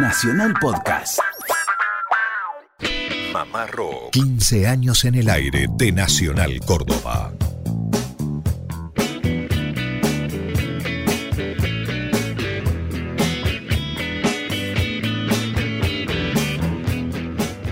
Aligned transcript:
Nacional 0.00 0.54
Podcast. 0.60 1.18
Mamá 3.32 3.66
Rock. 3.66 4.12
15 4.12 4.68
años 4.68 5.04
en 5.04 5.16
el 5.16 5.28
aire 5.28 5.66
de 5.76 5.90
Nacional 5.90 6.60
Córdoba. 6.64 7.32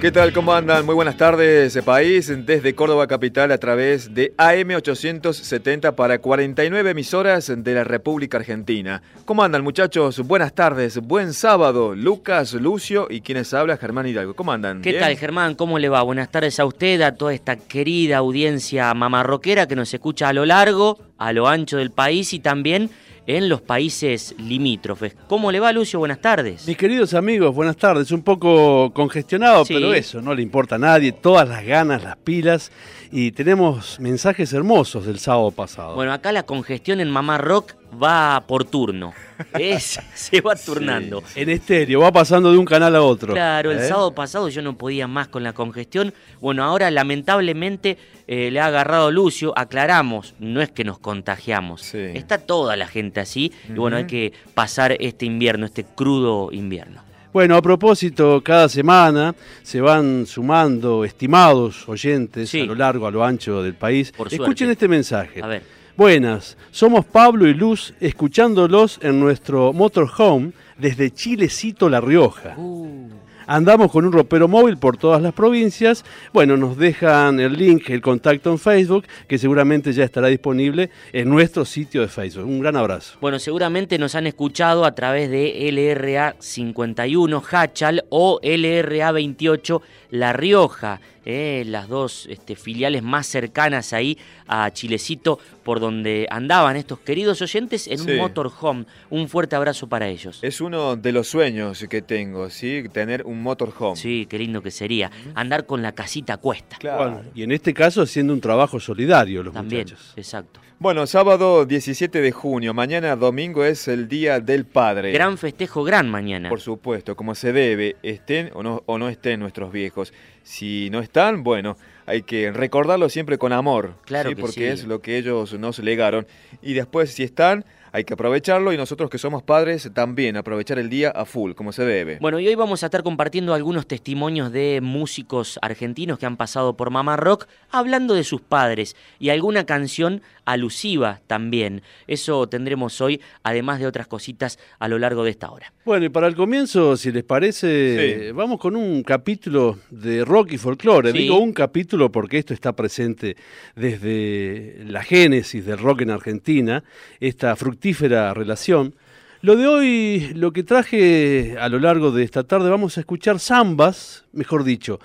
¿Qué 0.07 0.12
tal? 0.12 0.32
¿Cómo 0.32 0.54
andan? 0.54 0.86
Muy 0.86 0.95
buenas 0.95 1.16
tardes, 1.16 1.77
país. 1.84 2.32
Desde 2.46 2.77
Córdoba 2.77 3.09
Capital 3.09 3.50
a 3.50 3.59
través 3.59 4.14
de 4.14 4.36
AM870 4.36 5.96
para 5.96 6.20
49 6.20 6.91
emisoras 6.91 7.52
de 7.52 7.75
la 7.75 7.82
República 7.82 8.38
Argentina. 8.38 9.02
¿Cómo 9.24 9.42
andan, 9.42 9.64
muchachos? 9.64 10.20
Buenas 10.20 10.55
tardes, 10.55 11.00
buen 11.00 11.32
sábado. 11.32 11.96
Lucas, 11.96 12.52
Lucio 12.52 13.09
y 13.11 13.20
quienes 13.20 13.52
habla, 13.52 13.78
Germán 13.78 14.06
Hidalgo. 14.06 14.34
¿Cómo 14.34 14.52
andan? 14.52 14.80
¿Qué 14.80 14.92
tal, 14.92 15.16
Germán? 15.16 15.56
¿Cómo 15.56 15.77
le 15.77 15.88
va? 15.88 16.02
Buenas 16.02 16.30
tardes 16.30 16.61
a 16.61 16.66
usted, 16.66 17.00
a 17.00 17.16
toda 17.16 17.34
esta 17.34 17.56
querida 17.56 18.19
audiencia 18.19 18.95
mamarroquera 18.95 19.66
que 19.66 19.75
nos 19.75 19.92
escucha 19.92 20.28
a 20.28 20.33
lo 20.33 20.47
largo, 20.47 21.00
a 21.19 21.33
lo 21.33 21.48
ancho 21.48 21.78
del 21.78 21.91
país 21.91 22.33
y 22.33 22.38
también 22.38 22.91
en 23.27 23.48
los 23.48 23.61
países 23.61 24.35
limítrofes. 24.39 25.16
¿Cómo 25.29 25.51
le 25.51 25.61
va, 25.61 25.73
Lucio? 25.73 25.98
Buenas 25.98 26.21
tardes. 26.21 26.67
Mis 26.67 26.77
queridos 26.77 27.15
amigos, 27.15 27.55
buenas 27.55 27.77
tardes. 27.77 28.11
Un 28.12 28.23
poco 28.23 28.93
congestionado, 28.93 29.65
pero 29.67 29.93
eso 29.95 30.21
no 30.23 30.34
le 30.34 30.43
importa 30.43 30.77
a 30.77 30.79
nadie. 30.79 31.12
Todas 31.12 31.48
las 31.48 31.65
ganas, 31.65 32.03
las 32.05 32.17
pilas. 32.17 32.70
Y 33.11 33.33
tenemos 33.33 34.01
mensajes 34.01 34.53
hermosos 34.53 35.07
del 35.07 35.19
sábado 35.19 35.51
pasado. 35.51 35.95
Bueno, 35.95 36.12
acá 36.12 36.33
la 36.33 36.45
congestión 36.45 37.01
en 37.01 37.11
Mamá 37.11 37.39
Rock 37.39 37.75
va 38.03 38.45
por 38.47 38.65
turno. 38.65 39.12
Es, 39.59 40.01
se 40.15 40.41
va 40.41 40.56
turnando. 40.56 41.23
En 41.34 41.51
estéreo, 41.51 42.01
va 42.01 42.12
pasando 42.12 42.51
de 42.51 42.59
un 42.59 42.65
canal 42.65 42.97
a 42.97 43.03
otro. 43.03 43.34
Claro, 43.34 43.70
el 43.70 43.79
¿Eh? 43.79 43.89
sábado 43.89 44.15
pasado 44.15 44.48
yo 44.48 44.62
no 44.62 44.77
podía 44.77 45.06
más 45.06 45.28
con 45.28 45.43
la 45.43 45.53
congestión. 45.53 46.15
Bueno, 46.41 46.65
ahora 46.65 46.91
lamentablemente 46.91 47.98
eh, 48.27 48.50
le 48.50 48.60
ha 48.60 48.66
agarrado 48.66 49.10
Lucio. 49.10 49.52
Aclaramos, 49.56 50.34
no 50.38 50.60
es 50.60 50.70
que 50.70 50.84
nos 50.84 50.98
contagiamos. 50.98 51.94
Está 51.94 52.38
toda 52.38 52.77
la 52.77 52.86
gente 52.86 53.20
así. 53.20 53.52
Y 53.69 53.72
bueno, 53.72 53.96
hay 53.96 54.06
que 54.06 54.32
pasar 54.55 54.96
este 54.98 55.27
invierno, 55.27 55.66
este 55.66 55.84
crudo 55.84 56.50
invierno. 56.52 57.02
Bueno, 57.32 57.56
a 57.56 57.60
propósito, 57.60 58.42
cada 58.42 58.69
semana 58.69 59.34
se 59.62 59.80
van 59.80 60.24
sumando 60.27 61.04
estimados 61.04 61.86
oyentes 61.86 62.54
a 62.54 62.58
lo 62.58 62.74
largo, 62.74 63.06
a 63.06 63.10
lo 63.10 63.22
ancho 63.22 63.62
del 63.62 63.74
país. 63.74 64.08
Escuchen 64.08 64.38
suerte. 64.38 64.72
este 64.72 64.88
mensaje. 64.88 65.42
A 65.42 65.47
ver. 65.47 65.62
Buenas, 65.97 66.58
somos 66.70 67.06
Pablo 67.06 67.47
y 67.47 67.54
Luz 67.54 67.94
escuchándolos 68.00 68.98
en 69.02 69.19
nuestro 69.19 69.72
motorhome 69.72 70.52
desde 70.78 71.10
Chilecito, 71.10 71.88
La 71.88 72.00
Rioja. 72.00 72.54
Uh. 72.56 73.08
Andamos 73.47 73.92
con 73.92 74.05
un 74.05 74.12
ropero 74.12 74.48
móvil 74.48 74.77
por 74.77 74.97
todas 74.97 75.22
las 75.22 75.33
provincias. 75.33 76.05
Bueno, 76.33 76.56
nos 76.56 76.77
dejan 76.77 77.39
el 77.39 77.53
link, 77.53 77.88
el 77.91 78.00
contacto 78.00 78.50
en 78.50 78.58
Facebook, 78.58 79.05
que 79.28 79.38
seguramente 79.38 79.92
ya 79.92 80.05
estará 80.05 80.27
disponible 80.28 80.91
en 81.12 81.28
nuestro 81.28 81.64
sitio 81.64 82.00
de 82.00 82.08
Facebook. 82.08 82.44
Un 82.44 82.61
gran 82.61 82.77
abrazo. 82.77 83.19
Bueno, 83.20 83.38
seguramente 83.38 83.98
nos 83.98 84.14
han 84.16 84.27
escuchado 84.27 84.84
a 84.84 84.94
través 84.94 85.30
de 85.30 85.70
LRA 85.72 86.34
51 86.41 87.42
Hachal 87.50 88.05
o 88.08 88.41
LRA 88.42 89.12
28 89.12 89.83
La 90.10 90.33
Rioja, 90.33 91.00
eh, 91.25 91.64
las 91.66 91.88
dos 91.88 92.27
este, 92.31 92.55
filiales 92.55 93.03
más 93.03 93.27
cercanas 93.27 93.92
ahí 93.92 94.16
a 94.47 94.70
Chilecito, 94.70 95.41
por 95.64 95.81
donde 95.81 96.28
andaban 96.31 96.77
estos 96.77 97.00
queridos 97.00 97.42
oyentes 97.42 97.88
en 97.88 97.98
Sí. 97.98 98.12
un 98.12 98.19
motorhome. 98.19 98.84
Un 99.10 99.28
fuerte 99.28 99.56
abrazo 99.56 99.88
para 99.88 100.06
ellos. 100.06 100.38
Es 100.42 100.60
uno 100.60 100.94
de 100.94 101.10
los 101.10 101.27
sueños 101.27 101.84
que 101.91 102.00
tengo, 102.03 102.48
¿sí? 102.50 102.84
Tener 102.92 103.25
un 103.27 103.36
motorhome. 103.42 103.97
Sí, 103.97 104.27
qué 104.29 104.39
lindo 104.39 104.62
que 104.62 104.70
sería. 104.70 105.11
Andar 105.34 105.67
con 105.67 105.83
la 105.83 105.92
casita 105.92 106.34
a 106.34 106.37
cuesta. 106.39 106.77
Bueno, 106.83 107.23
y 107.34 107.43
en 107.43 107.53
este 107.53 107.73
caso 107.75 108.03
haciendo 108.03 108.33
un 108.33 108.41
trabajo 108.41 108.81
solidario 108.81 109.43
los 109.43 109.55
También, 109.55 109.83
muchachos. 109.83 110.12
exacto. 110.16 110.60
Bueno, 110.78 111.06
sábado 111.06 111.65
17 111.65 112.21
de 112.21 112.33
junio, 112.33 112.75
mañana 112.75 113.16
domingo 113.16 113.65
es 113.65 113.88
el 113.88 114.09
Día 114.09 114.41
del 114.41 114.66
Padre. 114.66 115.10
Gran 115.10 115.38
festejo, 115.38 115.83
gran 115.84 116.10
mañana. 116.10 116.50
Por 116.50 116.60
supuesto, 116.60 117.16
como 117.16 117.34
se 117.34 117.55
debe, 117.55 117.97
estén 118.03 118.50
o 118.53 118.62
no, 118.62 118.83
o 118.84 118.99
no 118.99 119.09
estén 119.09 119.41
nuestros 119.41 119.72
viejos. 119.72 120.12
Si 120.43 120.91
no 120.91 121.00
están, 121.00 121.43
bueno, 121.43 121.78
hay 122.05 122.22
que 122.22 122.53
recordarlo 122.53 123.09
siempre 123.09 123.39
con 123.39 123.55
amor. 123.55 123.94
Claro 124.05 124.28
¿sí? 124.28 124.34
que 124.37 124.41
Porque 124.43 124.60
sí. 124.60 124.65
es 124.65 124.84
lo 124.84 125.00
que 125.00 125.16
ellos 125.16 125.55
nos 125.59 125.78
legaron. 125.78 126.27
Y 126.60 126.75
después, 126.75 127.10
si 127.10 127.22
están, 127.22 127.65
hay 127.97 128.05
que 128.05 128.12
aprovecharlo 128.12 128.75
y 128.75 128.77
nosotros 128.77 129.09
que 129.09 129.17
somos 129.17 129.43
padres 129.43 129.91
también 129.95 130.37
aprovechar 130.37 130.79
el 130.79 130.91
día 130.91 131.09
a 131.09 131.25
full, 131.25 131.53
como 131.53 131.73
se 131.73 131.83
debe. 131.87 132.19
Bueno, 132.21 132.39
y 132.39 132.47
hoy 132.47 132.55
vamos 132.55 132.83
a 132.83 132.87
estar 132.89 133.03
compartiendo 133.03 133.55
algunos 133.55 133.87
testimonios 133.87 134.53
de 134.53 134.81
músicos 134.83 135.59
argentinos 135.62 136.19
que 136.19 136.27
han 136.27 136.37
pasado 136.37 136.77
por 136.77 136.91
Mamá 136.91 137.17
Rock, 137.17 137.47
hablando 137.71 138.12
de 138.12 138.23
sus 138.23 138.43
padres 138.43 138.97
y 139.19 139.31
alguna 139.31 139.65
canción 139.65 140.21
alusiva 140.45 141.23
también. 141.27 141.81
Eso 142.07 142.47
tendremos 142.49 143.01
hoy, 143.01 143.23
además 143.43 143.81
de 143.81 143.87
otras 143.87 144.07
cositas 144.07 144.59
a 144.78 144.89
lo 144.89 144.99
largo 144.99 145.25
de 145.25 145.31
esta 145.31 145.51
hora. 145.51 145.73
Bueno, 145.87 146.05
y 146.05 146.11
para 146.11 146.27
el 146.27 146.37
comienzo, 146.37 146.99
si 146.99 147.11
les 147.11 147.25
parece, 147.25 148.31
vamos 148.33 148.61
con 148.61 148.77
un 148.77 149.05
capítulo 149.05 149.78
de 149.89 150.23
rock 150.23 150.53
y 150.53 150.59
folclore. 150.59 151.13
Sí. 151.13 151.19
Digo 151.19 151.39
un 151.39 151.55
capítulo 151.55 152.13
porque 152.13 152.37
esto 152.37 152.53
está 152.53 152.75
presente 152.75 153.39
desde 153.75 154.84
la 154.84 155.03
génesis 155.03 155.65
del 155.65 155.78
rock 155.78 156.03
en 156.03 156.11
Argentina, 156.11 156.84
esta 157.21 157.57
fructífera 157.57 157.85
relación. 157.92 158.94
Lo 159.42 159.56
de 159.56 159.66
hoy, 159.66 160.32
lo 160.34 160.52
que 160.52 160.62
traje 160.62 161.56
a 161.60 161.69
lo 161.69 161.78
largo 161.78 162.10
de 162.10 162.24
esta 162.24 162.44
tarde, 162.44 162.70
vamos 162.70 162.97
a 162.97 163.00
escuchar 163.00 163.38
zambas, 163.38 164.24
mejor 164.32 164.64
dicho, 164.64 164.98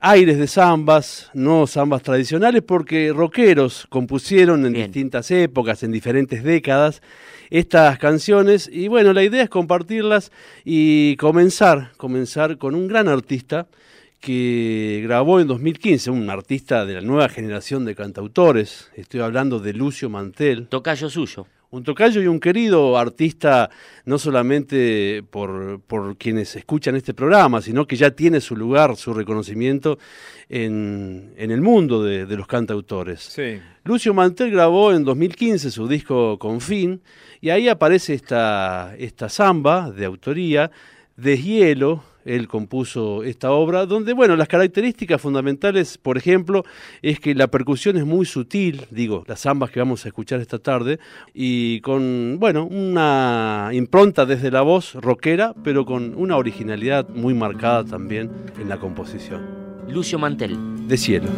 aires 0.00 0.36
de 0.36 0.48
zambas, 0.48 1.30
no 1.32 1.66
zambas 1.66 2.02
tradicionales, 2.02 2.62
porque 2.62 3.12
rockeros 3.14 3.86
compusieron 3.88 4.66
en 4.66 4.72
distintas 4.72 5.30
épocas, 5.30 5.82
en 5.84 5.92
diferentes 5.92 6.42
décadas, 6.42 7.02
estas 7.50 7.98
canciones. 7.98 8.68
Y 8.70 8.88
bueno, 8.88 9.12
la 9.12 9.22
idea 9.22 9.44
es 9.44 9.48
compartirlas 9.48 10.32
y 10.64 11.16
comenzar, 11.16 11.92
comenzar 11.96 12.58
con 12.58 12.74
un 12.74 12.88
gran 12.88 13.08
artista 13.08 13.68
que 14.20 15.00
grabó 15.04 15.40
en 15.40 15.46
2015, 15.46 16.10
un 16.10 16.28
artista 16.30 16.84
de 16.84 16.94
la 16.94 17.00
nueva 17.00 17.28
generación 17.28 17.84
de 17.84 17.94
cantautores. 17.94 18.90
Estoy 18.96 19.20
hablando 19.20 19.60
de 19.60 19.72
Lucio 19.72 20.10
Mantel. 20.10 20.68
Tocayo 20.68 21.08
suyo. 21.08 21.46
Un 21.72 21.84
tocayo 21.84 22.20
y 22.20 22.26
un 22.26 22.38
querido 22.38 22.98
artista, 22.98 23.70
no 24.04 24.18
solamente 24.18 25.24
por, 25.30 25.80
por 25.80 26.18
quienes 26.18 26.54
escuchan 26.54 26.96
este 26.96 27.14
programa, 27.14 27.62
sino 27.62 27.86
que 27.86 27.96
ya 27.96 28.10
tiene 28.10 28.42
su 28.42 28.54
lugar, 28.54 28.94
su 28.96 29.14
reconocimiento 29.14 29.98
en, 30.50 31.32
en 31.38 31.50
el 31.50 31.62
mundo 31.62 32.02
de, 32.04 32.26
de 32.26 32.36
los 32.36 32.46
cantautores. 32.46 33.20
Sí. 33.20 33.58
Lucio 33.84 34.12
Mantel 34.12 34.50
grabó 34.50 34.92
en 34.92 35.02
2015 35.02 35.70
su 35.70 35.88
disco 35.88 36.38
Confín 36.38 37.00
y 37.40 37.48
ahí 37.48 37.68
aparece 37.68 38.12
esta, 38.12 38.94
esta 38.98 39.30
samba 39.30 39.90
de 39.90 40.04
autoría, 40.04 40.70
Deshielo, 41.16 42.04
él 42.24 42.48
compuso 42.48 43.22
esta 43.24 43.52
obra, 43.52 43.86
donde, 43.86 44.12
bueno, 44.12 44.36
las 44.36 44.48
características 44.48 45.20
fundamentales, 45.20 45.98
por 45.98 46.16
ejemplo, 46.16 46.64
es 47.02 47.20
que 47.20 47.34
la 47.34 47.48
percusión 47.48 47.96
es 47.96 48.04
muy 48.04 48.26
sutil, 48.26 48.86
digo, 48.90 49.24
las 49.26 49.40
zambas 49.42 49.70
que 49.70 49.80
vamos 49.80 50.04
a 50.04 50.08
escuchar 50.08 50.40
esta 50.40 50.58
tarde, 50.58 50.98
y 51.34 51.80
con, 51.80 52.36
bueno, 52.38 52.64
una 52.64 53.70
impronta 53.72 54.26
desde 54.26 54.50
la 54.50 54.62
voz 54.62 54.94
rockera, 54.94 55.54
pero 55.64 55.84
con 55.84 56.14
una 56.16 56.36
originalidad 56.36 57.08
muy 57.08 57.34
marcada 57.34 57.84
también 57.84 58.30
en 58.60 58.68
la 58.68 58.78
composición. 58.78 59.42
Lucio 59.88 60.18
Mantel. 60.18 60.86
De 60.86 60.96
cielo. 60.96 61.28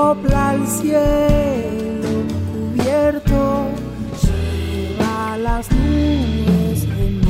Sopla 0.00 0.50
al 0.50 0.66
cielo 0.66 2.08
cubierto, 2.52 3.68
lleva 4.22 5.36
las 5.36 5.70
nubes 5.70 6.88
de. 6.88 7.20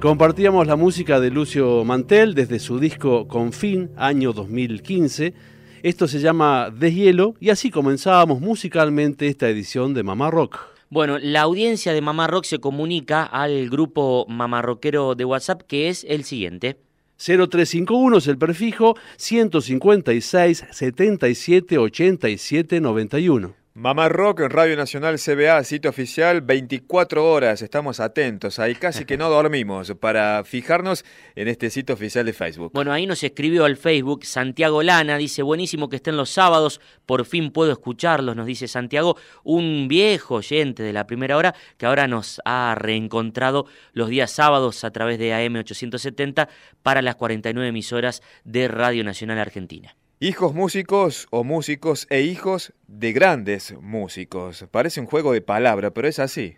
Compartíamos 0.00 0.66
la 0.66 0.76
música 0.76 1.20
de 1.20 1.30
Lucio 1.30 1.84
Mantel 1.84 2.34
desde 2.34 2.60
su 2.60 2.78
disco 2.78 3.28
Confín, 3.28 3.90
año 3.96 4.32
2015. 4.32 5.34
Esto 5.82 6.08
se 6.08 6.20
llama 6.20 6.70
Deshielo 6.70 7.34
y 7.38 7.50
así 7.50 7.70
comenzábamos 7.70 8.40
musicalmente 8.40 9.26
esta 9.26 9.50
edición 9.50 9.92
de 9.92 10.02
Mamá 10.02 10.30
Rock. 10.30 10.60
Bueno, 10.88 11.18
la 11.18 11.42
audiencia 11.42 11.92
de 11.92 12.00
Mamá 12.00 12.26
Rock 12.26 12.44
se 12.44 12.58
comunica 12.58 13.22
al 13.22 13.68
grupo 13.68 14.24
mamarroquero 14.28 15.14
de 15.14 15.26
WhatsApp 15.26 15.60
que 15.68 15.90
es 15.90 16.06
el 16.08 16.24
siguiente. 16.24 16.87
0351 17.18 18.16
es 18.18 18.26
el 18.28 18.38
prefijo 18.38 18.96
156 19.16 20.64
77 20.70 21.78
87 21.78 22.80
91. 22.80 23.54
Mamá 23.74 24.08
Rock 24.08 24.40
en 24.40 24.50
Radio 24.50 24.76
Nacional 24.76 25.20
CBA, 25.20 25.62
sitio 25.62 25.90
oficial, 25.90 26.40
24 26.40 27.30
horas. 27.30 27.62
Estamos 27.62 28.00
atentos, 28.00 28.58
ahí 28.58 28.74
casi 28.74 29.04
que 29.04 29.16
no 29.16 29.28
dormimos 29.30 29.92
para 30.00 30.42
fijarnos 30.42 31.04
en 31.36 31.46
este 31.46 31.70
sitio 31.70 31.94
oficial 31.94 32.26
de 32.26 32.32
Facebook. 32.32 32.72
Bueno, 32.74 32.92
ahí 32.92 33.06
nos 33.06 33.22
escribió 33.22 33.64
al 33.64 33.76
Facebook 33.76 34.24
Santiago 34.24 34.82
Lana, 34.82 35.16
dice, 35.16 35.42
buenísimo 35.42 35.88
que 35.88 35.96
estén 35.96 36.16
los 36.16 36.30
sábados, 36.30 36.80
por 37.06 37.24
fin 37.24 37.52
puedo 37.52 37.70
escucharlos, 37.70 38.34
nos 38.34 38.46
dice 38.46 38.66
Santiago, 38.66 39.16
un 39.44 39.86
viejo 39.86 40.36
oyente 40.36 40.82
de 40.82 40.92
la 40.92 41.06
primera 41.06 41.36
hora 41.36 41.54
que 41.76 41.86
ahora 41.86 42.08
nos 42.08 42.40
ha 42.44 42.74
reencontrado 42.76 43.66
los 43.92 44.08
días 44.08 44.32
sábados 44.32 44.82
a 44.82 44.90
través 44.90 45.20
de 45.20 45.32
AM870 45.32 46.48
para 46.82 47.00
las 47.00 47.14
49 47.14 47.68
emisoras 47.68 48.22
de 48.42 48.66
Radio 48.66 49.04
Nacional 49.04 49.38
Argentina. 49.38 49.94
Hijos 50.20 50.52
músicos 50.52 51.28
o 51.30 51.44
músicos 51.44 52.06
e 52.10 52.22
hijos 52.22 52.72
de 52.88 53.12
grandes 53.12 53.72
músicos. 53.80 54.64
Parece 54.70 55.00
un 55.00 55.06
juego 55.06 55.32
de 55.32 55.40
palabra, 55.42 55.92
pero 55.92 56.08
es 56.08 56.18
así. 56.18 56.56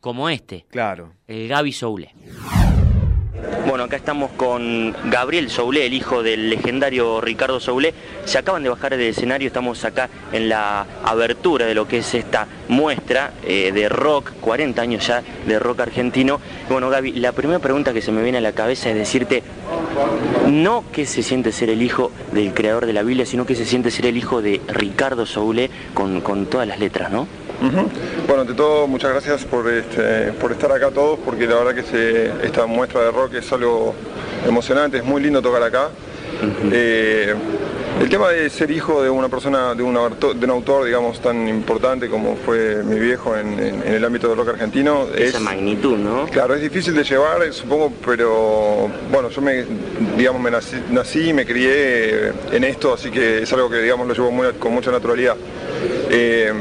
Como 0.00 0.28
este, 0.28 0.66
Claro. 0.68 1.14
el 1.26 1.48
Gaby 1.48 1.72
Soule. 1.72 2.14
Bueno, 3.66 3.84
acá 3.84 3.96
estamos 3.96 4.30
con 4.32 4.94
Gabriel 5.04 5.48
Soule, 5.48 5.86
el 5.86 5.94
hijo 5.94 6.22
del 6.22 6.50
legendario 6.50 7.20
Ricardo 7.20 7.60
Soule. 7.60 7.94
Se 8.24 8.36
acaban 8.36 8.62
de 8.62 8.68
bajar 8.68 8.90
del 8.90 9.08
escenario, 9.08 9.46
estamos 9.46 9.84
acá 9.84 10.10
en 10.32 10.48
la 10.48 10.86
abertura 11.04 11.64
de 11.64 11.74
lo 11.74 11.88
que 11.88 11.98
es 11.98 12.14
esta 12.14 12.46
muestra 12.68 13.32
eh, 13.44 13.72
de 13.72 13.88
rock, 13.88 14.32
40 14.40 14.82
años 14.82 15.06
ya 15.06 15.22
de 15.46 15.58
rock 15.58 15.80
argentino. 15.80 16.40
Bueno, 16.68 16.90
Gaby, 16.90 17.12
la 17.12 17.32
primera 17.32 17.60
pregunta 17.60 17.94
que 17.94 18.02
se 18.02 18.12
me 18.12 18.22
viene 18.22 18.38
a 18.38 18.42
la 18.42 18.52
cabeza 18.52 18.90
es 18.90 18.96
decirte, 18.96 19.42
no 20.48 20.84
qué 20.92 21.06
se 21.06 21.22
siente 21.22 21.52
ser 21.52 21.70
el 21.70 21.82
hijo 21.82 22.10
del 22.32 22.52
creador 22.52 22.84
de 22.84 22.92
la 22.92 23.02
Biblia, 23.02 23.24
sino 23.24 23.46
que 23.46 23.54
se 23.54 23.64
siente 23.64 23.90
ser 23.90 24.06
el 24.06 24.16
hijo 24.16 24.42
de 24.42 24.60
Ricardo 24.68 25.24
Soule 25.24 25.70
con, 25.94 26.20
con 26.20 26.46
todas 26.46 26.68
las 26.68 26.78
letras, 26.78 27.10
¿no? 27.10 27.26
Bueno, 28.26 28.42
ante 28.42 28.54
todo, 28.54 28.86
muchas 28.86 29.10
gracias 29.12 29.44
por, 29.44 29.68
este, 29.70 30.32
por 30.40 30.52
estar 30.52 30.72
acá 30.72 30.90
todos, 30.90 31.18
porque 31.24 31.46
la 31.46 31.56
verdad 31.56 31.74
que 31.74 31.82
se- 31.82 32.46
esta 32.46 32.66
muestra 32.66 33.02
de 33.02 33.10
rock 33.10 33.34
es 33.34 33.52
algo 33.52 33.94
emocionante, 34.46 34.98
es 34.98 35.04
muy 35.04 35.22
lindo 35.22 35.40
tocar 35.40 35.62
acá. 35.62 35.88
Eh, 36.72 37.34
el 38.00 38.08
tema 38.08 38.30
de 38.30 38.48
ser 38.50 38.70
hijo 38.70 39.02
de 39.02 39.10
una 39.10 39.28
persona, 39.28 39.74
de 39.74 39.82
un, 39.82 39.96
autor, 39.96 40.34
de 40.34 40.44
un 40.44 40.50
autor, 40.50 40.86
digamos, 40.86 41.20
tan 41.20 41.46
importante 41.46 42.08
como 42.08 42.34
fue 42.36 42.82
mi 42.82 42.98
viejo 42.98 43.36
en, 43.36 43.52
en- 43.60 43.82
en 43.86 43.94
el 43.94 44.04
ámbito 44.04 44.28
del 44.28 44.38
rock 44.38 44.48
argentino, 44.50 45.06
es, 45.14 45.28
Esa 45.28 45.40
magnitud, 45.40 45.96
¿no? 45.98 46.26
Claro, 46.26 46.54
es 46.54 46.62
difícil 46.62 46.94
de 46.94 47.04
llevar, 47.04 47.40
supongo, 47.52 47.92
pero 48.04 48.88
bueno, 49.12 49.28
yo 49.28 49.40
me, 49.40 49.64
digamos, 50.16 50.42
me 50.42 50.50
nací, 50.50 50.76
nací 50.90 51.28
y 51.28 51.32
me 51.32 51.46
crié 51.46 52.32
en 52.50 52.64
esto, 52.64 52.94
así 52.94 53.10
que 53.10 53.42
es 53.42 53.52
algo 53.52 53.70
que, 53.70 53.76
digamos, 53.78 54.08
lo 54.08 54.14
llevo 54.14 54.30
muy- 54.32 54.52
con 54.58 54.72
mucha 54.72 54.90
naturalidad. 54.90 55.36
Eh, 56.14 56.52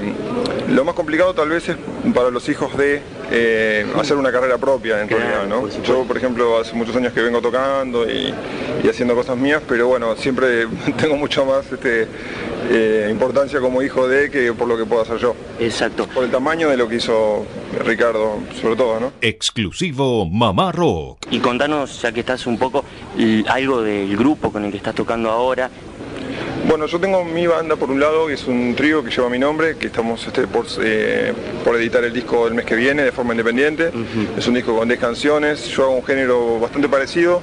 lo 0.69 0.85
más 0.85 0.95
complicado 0.95 1.33
tal 1.33 1.49
vez 1.49 1.67
es 1.67 1.75
para 2.15 2.29
los 2.29 2.47
hijos 2.47 2.77
de 2.77 3.01
eh, 3.31 3.85
hacer 3.99 4.15
una 4.15 4.31
carrera 4.31 4.57
propia 4.57 5.01
en 5.01 5.07
Claro, 5.09 5.23
realidad, 5.23 5.47
¿no? 5.47 5.61
por. 5.67 5.81
Yo, 5.83 6.03
por 6.05 6.15
ejemplo, 6.17 6.57
hace 6.57 6.73
muchos 6.73 6.95
años 6.95 7.11
que 7.11 7.21
vengo 7.21 7.41
tocando 7.41 8.09
y, 8.09 8.33
y 8.81 8.87
haciendo 8.87 9.13
cosas 9.13 9.35
mías, 9.35 9.61
pero 9.67 9.87
bueno, 9.87 10.15
siempre 10.15 10.67
tengo 10.97 11.17
mucho 11.17 11.45
más 11.45 11.69
este, 11.69 12.07
eh, 12.69 13.09
importancia 13.11 13.59
como 13.59 13.81
hijo 13.81 14.07
de 14.07 14.31
que 14.31 14.53
por 14.53 14.69
lo 14.69 14.77
que 14.77 14.85
puedo 14.85 15.01
hacer 15.01 15.17
yo. 15.17 15.35
Exacto. 15.59 16.07
Por 16.07 16.23
el 16.23 16.31
tamaño 16.31 16.69
de 16.69 16.77
lo 16.77 16.87
que 16.87 16.95
hizo 16.95 17.45
Ricardo, 17.83 18.37
sobre 18.61 18.77
todo, 18.77 19.01
¿no? 19.01 19.11
Exclusivo 19.19 20.25
Mamá 20.25 20.71
Rock. 20.71 21.27
Y 21.29 21.39
contanos, 21.39 22.01
ya 22.01 22.13
que 22.13 22.21
estás 22.21 22.47
un 22.47 22.57
poco, 22.57 22.85
algo 23.47 23.81
del 23.81 24.15
grupo 24.15 24.49
con 24.49 24.63
el 24.63 24.71
que 24.71 24.77
estás 24.77 24.95
tocando 24.95 25.29
ahora. 25.29 25.69
Bueno, 26.67 26.85
yo 26.85 26.99
tengo 26.99 27.23
mi 27.25 27.47
banda 27.47 27.75
por 27.75 27.89
un 27.89 27.99
lado, 27.99 28.27
que 28.27 28.33
es 28.33 28.45
un 28.45 28.75
trío 28.75 29.03
que 29.03 29.09
lleva 29.09 29.29
mi 29.29 29.39
nombre, 29.39 29.77
que 29.77 29.87
estamos 29.87 30.25
este, 30.25 30.47
por, 30.47 30.65
eh, 30.81 31.33
por 31.65 31.75
editar 31.75 32.03
el 32.03 32.13
disco 32.13 32.47
el 32.47 32.53
mes 32.53 32.65
que 32.65 32.75
viene 32.75 33.03
de 33.03 33.11
forma 33.11 33.33
independiente. 33.33 33.91
Es 34.37 34.47
un 34.47 34.53
disco 34.53 34.77
con 34.77 34.87
10 34.87 34.99
canciones, 34.99 35.67
yo 35.67 35.83
hago 35.83 35.95
un 35.95 36.03
género 36.03 36.59
bastante 36.59 36.87
parecido 36.87 37.41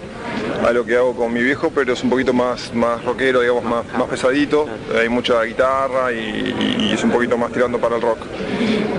a 0.66 0.72
lo 0.72 0.84
que 0.84 0.96
hago 0.96 1.14
con 1.14 1.32
mi 1.32 1.42
viejo, 1.42 1.70
pero 1.74 1.92
es 1.92 2.02
un 2.02 2.10
poquito 2.10 2.32
más, 2.32 2.72
más 2.74 3.04
rockero, 3.04 3.40
digamos, 3.40 3.64
más, 3.64 3.84
más 3.98 4.08
pesadito. 4.08 4.66
Hay 4.98 5.08
mucha 5.08 5.42
guitarra 5.42 6.12
y, 6.12 6.54
y 6.78 6.92
es 6.94 7.02
un 7.02 7.10
poquito 7.10 7.36
más 7.36 7.52
tirando 7.52 7.78
para 7.78 7.96
el 7.96 8.02
rock. 8.02 8.18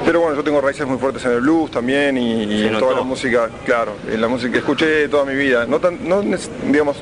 Pero 0.06 0.22
bueno, 0.22 0.36
yo 0.36 0.44
tengo 0.44 0.60
raíces 0.62 0.88
muy 0.88 0.98
fuertes 0.98 1.24
en 1.26 1.32
el 1.34 1.42
blues 1.42 1.72
también 1.72 2.18
y, 2.18 2.64
en 2.64 2.78
toda 2.80 2.96
la 2.96 3.04
música, 3.04 3.50
claro, 3.66 3.94
en 4.12 4.20
la 4.20 4.28
música 4.28 4.52
que 4.52 4.58
escuché 4.60 5.08
toda 5.08 5.26
mi 5.26 5.36
vida. 5.36 5.66
No 5.66 5.80
tan, 5.80 6.08
no, 6.08 6.24
digamos, 6.66 6.98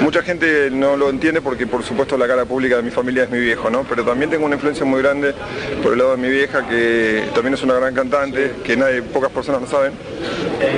mucha 0.00 0.22
gente 0.22 0.70
no 0.70 0.96
lo 0.96 1.08
entiende 1.08 1.40
porque 1.40 1.66
por 1.66 1.82
supuesto 1.82 2.16
la 2.16 2.26
cara 2.26 2.44
pública 2.44 2.76
de 2.76 2.82
mi 2.82 2.90
familia 2.90 3.24
es 3.24 3.30
mi 3.30 3.38
viejo, 3.38 3.70
¿no? 3.70 3.84
Pero 3.88 4.04
también 4.04 4.30
tengo 4.30 4.44
una 4.44 4.54
influencia 4.54 4.84
muy 4.84 5.02
grande 5.02 5.34
por 5.82 5.92
el 5.92 5.98
lado 5.98 6.12
de 6.12 6.16
mi 6.18 6.28
vieja, 6.28 6.66
que 6.66 7.24
también 7.34 7.54
es 7.54 7.62
una 7.62 7.74
gran 7.74 7.94
cantante, 7.94 8.52
que 8.64 8.76
nadie, 8.76 9.02
pocas 9.02 9.30
personas 9.30 9.62
lo 9.62 9.66
saben. 9.66 9.92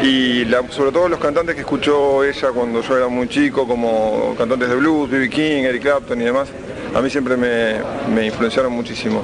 Y 0.02 0.46
sobre 0.70 0.92
todo 0.92 1.08
los 1.08 1.18
cantantes 1.18 1.54
que 1.54 1.62
escuchó 1.62 2.24
ella 2.24 2.50
cuando 2.50 2.82
yo 2.82 2.96
era 2.96 3.08
muy 3.08 3.28
chico, 3.28 3.66
como 3.66 4.34
cantantes 4.36 4.68
de 4.68 4.76
blues, 4.76 5.10
B.B. 5.10 5.30
King, 5.30 5.64
Eric 5.64 5.82
Clapton 5.82 6.20
y 6.20 6.24
demás, 6.24 6.48
a 6.94 7.00
mí 7.00 7.10
siempre 7.10 7.36
me, 7.36 7.76
me 8.14 8.26
influenciaron 8.26 8.72
muchísimo. 8.72 9.22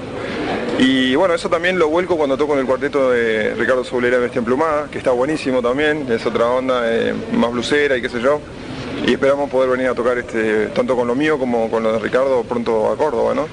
Y 0.79 1.15
bueno, 1.15 1.35
eso 1.35 1.49
también 1.49 1.79
lo 1.79 1.89
vuelco 1.89 2.17
cuando 2.17 2.37
toco 2.37 2.55
en 2.55 2.61
el 2.61 2.67
cuarteto 2.67 3.11
de 3.11 3.55
Ricardo 3.55 3.85
Soulera 3.85 4.19
Bestia 4.19 4.41
Emplumada, 4.41 4.89
que 4.91 4.99
está 4.99 5.11
buenísimo 5.13 5.63
también, 5.63 6.07
es 6.11 6.25
otra 6.27 6.47
onda 6.47 6.83
eh, 6.87 7.15
más 7.33 7.53
blusera 7.53 7.97
y 7.97 8.03
qué 8.03 8.09
sé 8.09 8.21
yo. 8.21 8.41
Y 9.07 9.13
esperamos 9.13 9.51
poder 9.51 9.71
venir 9.71 9.89
a 9.89 9.95
tocar 9.95 10.17
este, 10.19 10.67
tanto 10.69 10.95
con 10.97 11.07
lo 11.09 11.15
mío 11.15 11.39
como 11.39 11.71
con 11.71 11.83
lo 11.83 11.93
de 11.93 11.99
Ricardo 11.99 12.43
pronto 12.45 12.91
a 12.91 12.97
Córdoba, 12.97 13.35
¿no? 13.35 13.49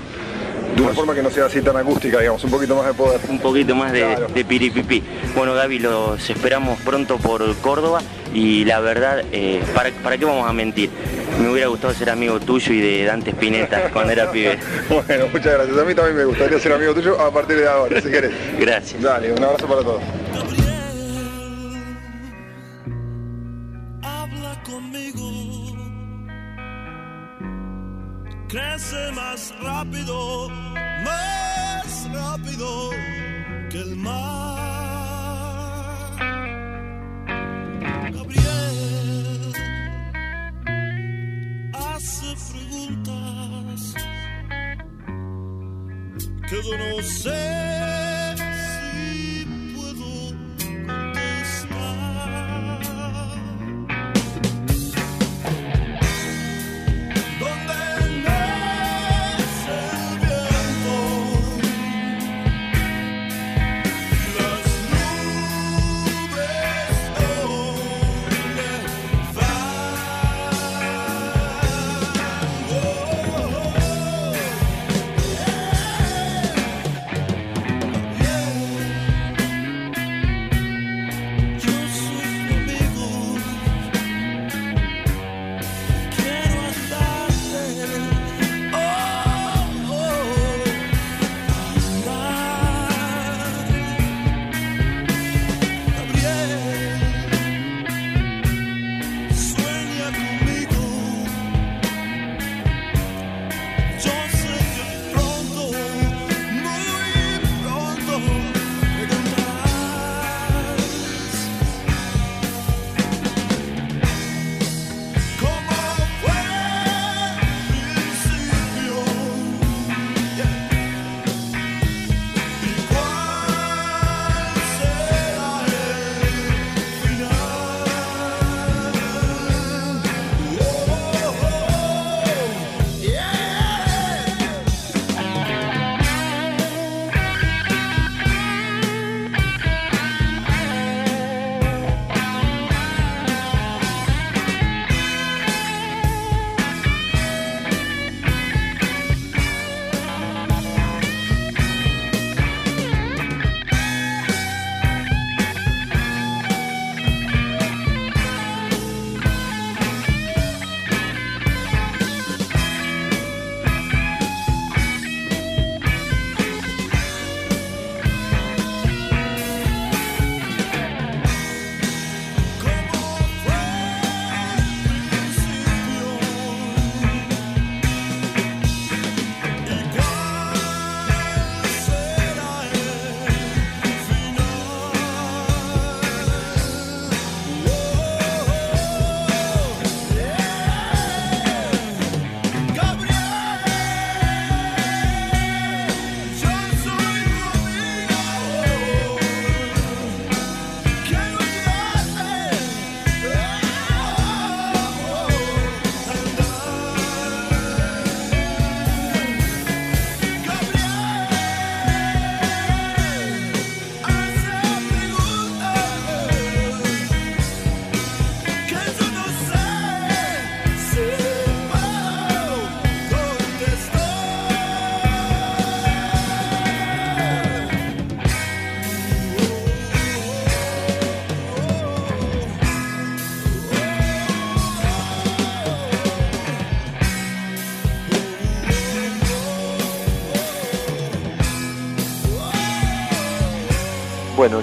De 0.75 0.81
una 0.83 0.93
forma 0.93 1.15
que 1.15 1.23
no 1.23 1.31
sea 1.31 1.45
así 1.45 1.61
tan 1.61 1.75
acústica, 1.75 2.19
digamos, 2.19 2.43
un 2.43 2.51
poquito 2.51 2.75
más 2.75 2.85
de 2.85 2.93
poder. 2.93 3.19
Un 3.27 3.39
poquito 3.39 3.73
más 3.75 3.91
de, 3.91 4.01
Claro. 4.01 4.27
de 4.27 4.45
piripipí. 4.45 5.03
Bueno, 5.35 5.55
Gaby, 5.55 5.79
los 5.79 6.29
esperamos 6.29 6.79
pronto 6.81 7.17
por 7.17 7.55
Córdoba. 7.57 8.01
y 8.33 8.63
la 8.65 8.79
verdad, 8.79 9.23
eh, 9.31 9.61
¿para, 9.73 9.89
¿para 10.03 10.17
qué 10.17 10.25
vamos 10.25 10.47
a 10.47 10.53
mentir? 10.53 10.91
Me 11.41 11.49
hubiera 11.49 11.67
gustado 11.67 11.93
ser 11.95 12.11
amigo 12.11 12.39
tuyo 12.39 12.71
y 12.73 12.79
de 12.79 13.05
Dante 13.05 13.31
Spinetta 13.31 13.89
cuando 13.93 14.13
era 14.13 14.31
pibe. 14.31 14.59
Bueno, 14.87 15.25
muchas 15.33 15.53
gracias. 15.55 15.77
A 15.77 15.83
mí 15.83 15.95
también 15.95 16.15
me 16.17 16.25
gustaría 16.25 16.59
ser 16.59 16.73
amigo 16.73 16.93
tuyo 16.93 17.19
a 17.19 17.31
partir 17.31 17.57
de 17.57 17.67
ahora, 17.67 17.99
si 17.99 18.09
querés. 18.09 18.31
Gracias. 18.59 19.01
Dale, 19.01 19.33
un 19.33 19.43
abrazo 19.43 19.67
para 19.67 19.81
todos. 19.81 20.01
Crece 28.49 29.11
más 29.11 29.53
rápido, 29.61 30.49
más 30.49 32.09
rápido 32.11 32.89
que 33.69 33.77
el 33.77 33.95
mar. 33.95 34.57
Gabriel 38.11 39.53
hace 41.73 42.35
preguntas 42.51 43.93
que 46.49 46.55
yo 46.63 46.75
no 46.75 47.03
sé 47.03 48.08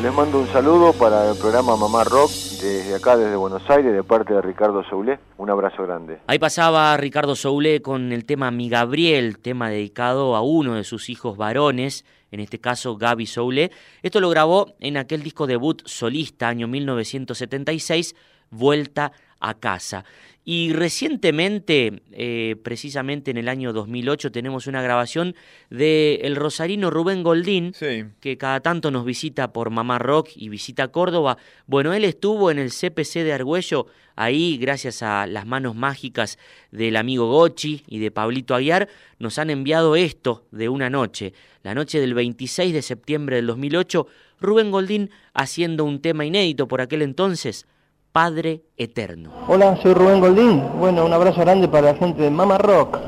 les 0.06 0.14
mando 0.14 0.38
un 0.38 0.46
saludo 0.46 0.92
para 0.92 1.32
el 1.32 1.36
programa 1.36 1.74
Mamá 1.76 2.04
Rock 2.04 2.30
desde 2.30 2.94
acá, 2.94 3.16
desde 3.16 3.34
Buenos 3.34 3.68
Aires, 3.68 3.92
de 3.92 4.04
parte 4.04 4.34
de 4.34 4.40
Ricardo 4.40 4.84
Soulé. 4.84 5.18
Un 5.36 5.50
abrazo 5.50 5.82
grande. 5.82 6.20
Ahí 6.28 6.38
pasaba 6.38 6.96
Ricardo 6.96 7.34
Soule 7.34 7.82
con 7.82 8.12
el 8.12 8.24
tema 8.24 8.52
Mi 8.52 8.68
Gabriel, 8.68 9.40
tema 9.40 9.68
dedicado 9.68 10.36
a 10.36 10.42
uno 10.42 10.76
de 10.76 10.84
sus 10.84 11.10
hijos 11.10 11.36
varones, 11.36 12.04
en 12.30 12.38
este 12.38 12.60
caso 12.60 12.96
Gaby 12.96 13.26
Soule. 13.26 13.72
Esto 14.00 14.20
lo 14.20 14.30
grabó 14.30 14.76
en 14.78 14.96
aquel 14.96 15.24
disco 15.24 15.48
debut 15.48 15.82
solista, 15.86 16.46
año 16.46 16.68
1976, 16.68 18.14
Vuelta 18.50 19.10
a 19.40 19.54
casa. 19.54 20.04
Y 20.48 20.72
recientemente, 20.72 22.02
eh, 22.12 22.54
precisamente 22.62 23.32
en 23.32 23.36
el 23.36 23.48
año 23.48 23.72
2008, 23.72 24.30
tenemos 24.30 24.68
una 24.68 24.80
grabación 24.80 25.34
de 25.70 26.20
el 26.22 26.36
rosarino 26.36 26.88
Rubén 26.88 27.24
Goldín, 27.24 27.72
Sí. 27.74 28.04
que 28.20 28.38
cada 28.38 28.60
tanto 28.60 28.92
nos 28.92 29.04
visita 29.04 29.52
por 29.52 29.70
Mamá 29.70 29.98
Rock 29.98 30.28
y 30.36 30.48
visita 30.48 30.86
Córdoba. 30.86 31.36
Bueno, 31.66 31.92
él 31.94 32.04
estuvo 32.04 32.52
en 32.52 32.60
el 32.60 32.70
CPC 32.70 33.24
de 33.24 33.32
Argüello, 33.32 33.88
ahí 34.14 34.56
gracias 34.56 35.02
a 35.02 35.26
las 35.26 35.46
manos 35.46 35.74
mágicas 35.74 36.38
del 36.70 36.94
amigo 36.94 37.28
Gochi 37.28 37.82
y 37.88 37.98
de 37.98 38.12
Pablito 38.12 38.54
Aguiar, 38.54 38.88
nos 39.18 39.40
han 39.40 39.50
enviado 39.50 39.96
esto 39.96 40.44
de 40.52 40.68
una 40.68 40.88
noche. 40.90 41.32
La 41.64 41.74
noche 41.74 41.98
del 41.98 42.14
26 42.14 42.72
de 42.72 42.82
septiembre 42.82 43.34
del 43.34 43.48
2008, 43.48 44.06
Rubén 44.40 44.70
Goldín 44.70 45.10
haciendo 45.34 45.84
un 45.84 46.00
tema 46.00 46.24
inédito 46.24 46.68
por 46.68 46.80
aquel 46.80 47.02
entonces, 47.02 47.66
Padre 48.16 48.62
Eterno. 48.78 49.30
Hola, 49.46 49.76
soy 49.76 49.92
Rubén 49.92 50.20
Goldín. 50.20 50.62
Bueno, 50.78 51.04
un 51.04 51.12
abrazo 51.12 51.42
grande 51.42 51.68
para 51.68 51.92
la 51.92 51.98
gente 51.98 52.22
de 52.22 52.30
Mama 52.30 52.56
Rock. 52.56 52.98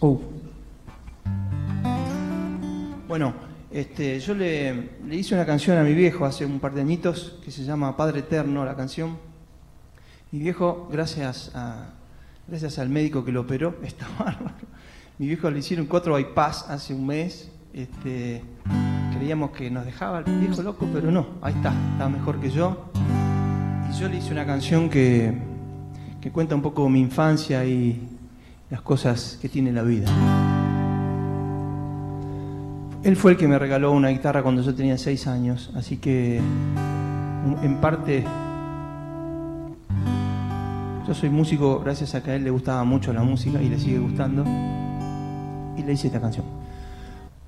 Uh. 0.00 0.18
Bueno, 3.06 3.34
este, 3.70 4.18
yo 4.18 4.32
le, 4.32 4.88
le 5.06 5.16
hice 5.16 5.34
una 5.34 5.44
canción 5.44 5.76
a 5.76 5.82
mi 5.82 5.92
viejo 5.92 6.24
hace 6.24 6.46
un 6.46 6.60
par 6.60 6.72
de 6.72 6.80
añitos 6.80 7.38
que 7.44 7.50
se 7.50 7.62
llama 7.64 7.94
Padre 7.94 8.20
Eterno, 8.20 8.64
la 8.64 8.74
canción. 8.74 9.18
Mi 10.32 10.38
viejo, 10.38 10.88
gracias, 10.90 11.50
a, 11.54 11.90
gracias 12.48 12.78
al 12.78 12.88
médico 12.88 13.22
que 13.22 13.32
lo 13.32 13.42
operó, 13.42 13.74
está 13.82 14.08
bárbaro. 14.18 14.56
Mi 15.18 15.26
viejo 15.26 15.50
le 15.50 15.58
hicieron 15.58 15.84
cuatro 15.84 16.14
bypass 16.14 16.70
hace 16.70 16.94
un 16.94 17.06
mes. 17.06 17.52
Este, 17.74 18.42
creíamos 19.14 19.50
que 19.50 19.70
nos 19.70 19.84
dejaba 19.84 20.20
el 20.20 20.24
viejo 20.38 20.62
loco, 20.62 20.88
pero 20.90 21.10
no, 21.10 21.26
ahí 21.42 21.52
está, 21.52 21.74
está 21.92 22.08
mejor 22.08 22.40
que 22.40 22.48
yo. 22.48 22.90
Yo 23.98 24.08
le 24.08 24.18
hice 24.18 24.32
una 24.32 24.44
canción 24.44 24.88
que, 24.90 25.32
que 26.20 26.30
cuenta 26.30 26.54
un 26.54 26.62
poco 26.62 26.88
mi 26.88 27.00
infancia 27.00 27.64
y 27.64 28.08
las 28.70 28.82
cosas 28.82 29.38
que 29.40 29.48
tiene 29.48 29.72
la 29.72 29.82
vida. 29.82 30.08
Él 33.02 33.16
fue 33.16 33.32
el 33.32 33.36
que 33.36 33.46
me 33.46 33.58
regaló 33.58 33.92
una 33.92 34.08
guitarra 34.08 34.42
cuando 34.42 34.62
yo 34.62 34.74
tenía 34.74 34.98
seis 34.98 35.26
años, 35.26 35.70
así 35.74 35.96
que 35.98 36.38
en 36.38 37.76
parte 37.80 38.24
yo 41.06 41.14
soy 41.14 41.30
músico 41.30 41.78
gracias 41.78 42.16
a 42.16 42.22
que 42.22 42.32
a 42.32 42.34
él 42.34 42.42
le 42.42 42.50
gustaba 42.50 42.82
mucho 42.82 43.12
la 43.12 43.22
música 43.22 43.62
y 43.62 43.68
le 43.68 43.78
sigue 43.78 43.98
gustando. 43.98 44.44
Y 45.76 45.82
le 45.82 45.92
hice 45.92 46.08
esta 46.08 46.20
canción. 46.20 46.44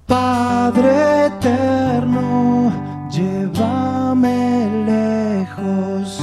Padre 0.06 1.26
eterno, 1.26 2.72
llévame 3.10 4.68
lejos. 4.86 6.22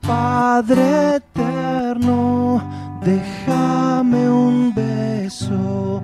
Padre 0.00 1.16
eterno, 1.16 2.62
déjame 3.04 4.30
un 4.30 4.74
beso. 4.74 6.02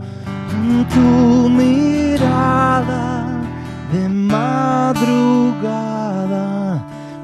Tu 0.95 1.49
mirada 1.49 3.27
de 3.93 4.09
madrugada 4.09 5.67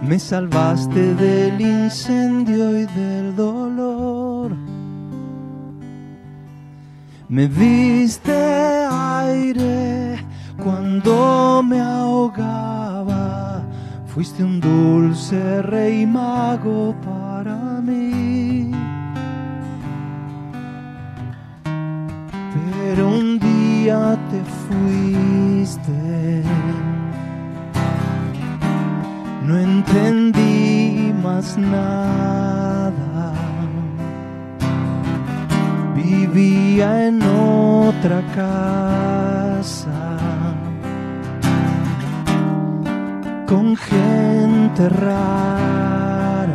me 0.02 0.18
salvaste 0.18 1.14
del 1.14 1.60
incendio 1.60 2.78
y 2.78 2.86
del 2.86 3.36
dolor. 3.36 4.50
Me 7.28 7.46
diste 7.48 8.86
aire 8.90 10.18
cuando 10.62 11.62
me 11.62 11.80
ahogaba. 11.80 12.71
Fuiste 14.14 14.44
un 14.44 14.60
dulce 14.60 15.62
rey 15.62 16.04
mago 16.04 16.94
para 17.02 17.80
mí. 17.80 18.70
Pero 21.64 23.08
un 23.08 23.38
día 23.38 24.18
te 24.30 24.42
fuiste. 24.68 26.42
No 29.46 29.58
entendí 29.58 31.14
más 31.22 31.56
nada. 31.56 33.32
Vivía 35.96 37.06
en 37.08 37.22
otra 37.22 38.20
casa. 38.34 40.31
Con 43.52 43.76
gente 43.76 44.88
rara. 44.88 46.46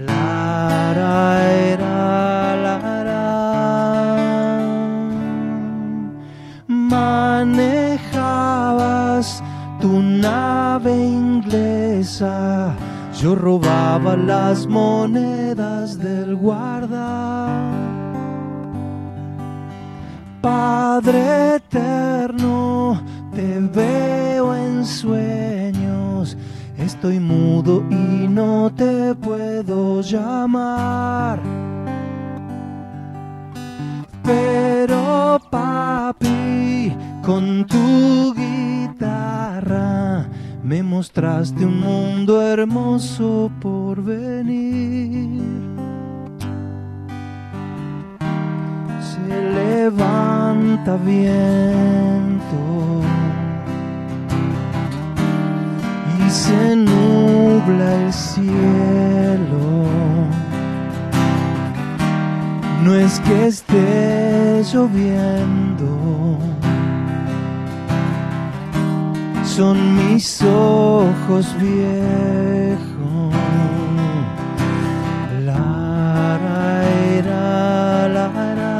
Lara, 0.00 1.44
era, 1.68 2.56
lara. 2.64 3.26
Manejabas 6.66 7.82
tu 9.82 10.00
nave 10.00 10.96
inglesa, 10.96 12.74
yo 13.20 13.34
robaba 13.34 14.16
las 14.16 14.66
monedas 14.66 15.98
del 15.98 16.36
guarda. 16.36 17.50
Padre 20.40 21.56
eterno, 21.56 22.98
te 23.34 23.60
veo 23.60 24.23
sueños, 24.88 26.36
estoy 26.76 27.20
mudo 27.20 27.82
y 27.90 28.28
no 28.28 28.72
te 28.74 29.14
puedo 29.14 30.00
llamar. 30.00 31.40
Pero 34.22 35.40
papi, 35.50 36.92
con 37.22 37.66
tu 37.66 38.34
guitarra 38.34 40.26
me 40.62 40.82
mostraste 40.82 41.64
un 41.64 41.80
mundo 41.80 42.40
hermoso 42.42 43.50
por 43.60 44.02
venir. 44.02 45.42
Se 49.00 49.42
levanta 49.52 50.96
viento 50.96 51.74
se 56.34 56.74
nubla 56.74 57.94
el 57.94 58.12
cielo. 58.12 59.66
No 62.82 62.94
es 62.94 63.20
que 63.20 63.46
esté 63.46 64.62
lloviendo, 64.72 65.88
son 69.44 69.76
mis 69.96 70.42
ojos 70.42 71.46
viejos. 71.58 73.32
Lara, 75.46 76.84
era, 77.18 78.08
lara. 78.08 78.74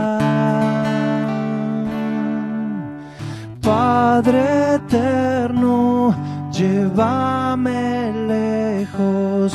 Padre 3.62 4.75
eterno, 4.75 6.14
llévame 6.55 8.12
lejos. 8.29 9.53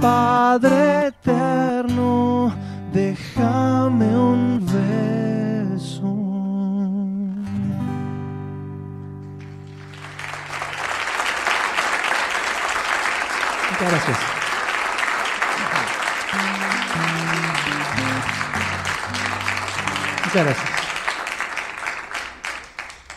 Padre 0.00 1.08
eterno, 1.08 2.52
déjame 2.92 4.06
un 4.16 4.60
beso. 4.66 6.04
Muchas 13.70 13.90
gracias. 13.90 14.18
Muchas 20.24 20.44
gracias. 20.44 20.67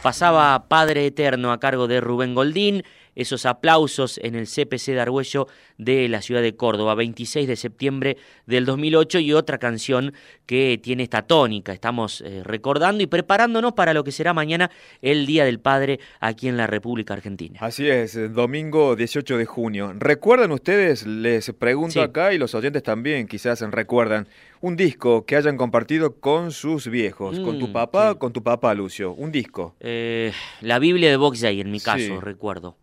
Pasaba 0.01 0.67
Padre 0.67 1.05
Eterno 1.05 1.51
a 1.51 1.59
cargo 1.59 1.87
de 1.87 2.01
Rubén 2.01 2.33
Goldín. 2.33 2.83
Esos 3.15 3.45
aplausos 3.45 4.19
en 4.23 4.35
el 4.35 4.45
CPC 4.47 4.93
de 4.93 5.01
Argüello 5.01 5.47
de 5.77 6.07
la 6.09 6.21
ciudad 6.21 6.41
de 6.41 6.55
Córdoba, 6.55 6.95
26 6.95 7.47
de 7.47 7.55
septiembre 7.55 8.17
del 8.45 8.65
2008 8.65 9.19
y 9.19 9.33
otra 9.33 9.57
canción 9.57 10.13
que 10.45 10.79
tiene 10.81 11.03
esta 11.03 11.23
tónica. 11.23 11.73
Estamos 11.73 12.21
eh, 12.21 12.41
recordando 12.43 13.03
y 13.03 13.07
preparándonos 13.07 13.73
para 13.73 13.93
lo 13.93 14.03
que 14.03 14.11
será 14.11 14.33
mañana 14.33 14.71
el 15.01 15.25
Día 15.25 15.43
del 15.45 15.59
Padre 15.59 15.99
aquí 16.19 16.47
en 16.47 16.57
la 16.57 16.67
República 16.67 17.13
Argentina. 17.13 17.59
Así 17.61 17.89
es, 17.89 18.17
domingo 18.33 18.95
18 18.95 19.37
de 19.37 19.45
junio. 19.45 19.93
¿Recuerdan 19.97 20.51
ustedes? 20.51 21.05
Les 21.05 21.51
pregunto 21.53 21.93
Sí. 21.93 21.99
acá 21.99 22.33
y 22.33 22.37
los 22.37 22.55
oyentes 22.55 22.83
también 22.83 23.27
quizás 23.27 23.61
recuerdan 23.71 24.27
un 24.61 24.75
disco 24.75 25.25
que 25.25 25.35
hayan 25.35 25.57
compartido 25.57 26.15
con 26.19 26.51
sus 26.51 26.87
viejos, 26.87 27.39
con 27.39 27.57
tu 27.59 27.67
Mm, 27.69 27.73
papá, 27.73 28.11
sí. 28.13 28.17
con 28.19 28.31
tu 28.31 28.43
papá 28.43 28.73
Lucio, 28.75 29.11
un 29.13 29.31
disco. 29.31 29.75
Eh, 29.79 30.31
la 30.61 30.77
Biblia 30.79 31.09
de 31.09 31.17
Box 31.17 31.41
Day, 31.41 31.59
en 31.61 31.71
mi 31.71 31.79
Sí. 31.79 31.85
caso, 31.85 32.21
recuerdo. 32.21 32.77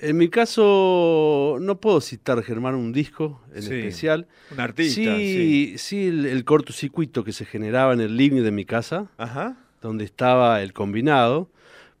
En 0.00 0.16
mi 0.16 0.28
caso, 0.28 1.58
no 1.60 1.80
puedo 1.80 2.00
citar, 2.00 2.40
Germán, 2.44 2.76
un 2.76 2.92
disco 2.92 3.40
en 3.54 3.62
Sí, 3.62 3.74
especial. 3.74 4.28
Un 4.52 4.60
artista, 4.60 4.94
sí, 5.16 5.74
sí, 5.76 6.06
el, 6.06 6.24
el 6.26 6.44
cortocircuito 6.44 7.24
que 7.24 7.32
se 7.32 7.44
generaba 7.44 7.92
en 7.94 8.00
el 8.00 8.16
living 8.16 8.42
de 8.42 8.52
mi 8.52 8.64
casa, 8.64 9.10
Ajá. 9.18 9.56
donde 9.82 10.04
estaba 10.04 10.62
el 10.62 10.72
combinado, 10.72 11.50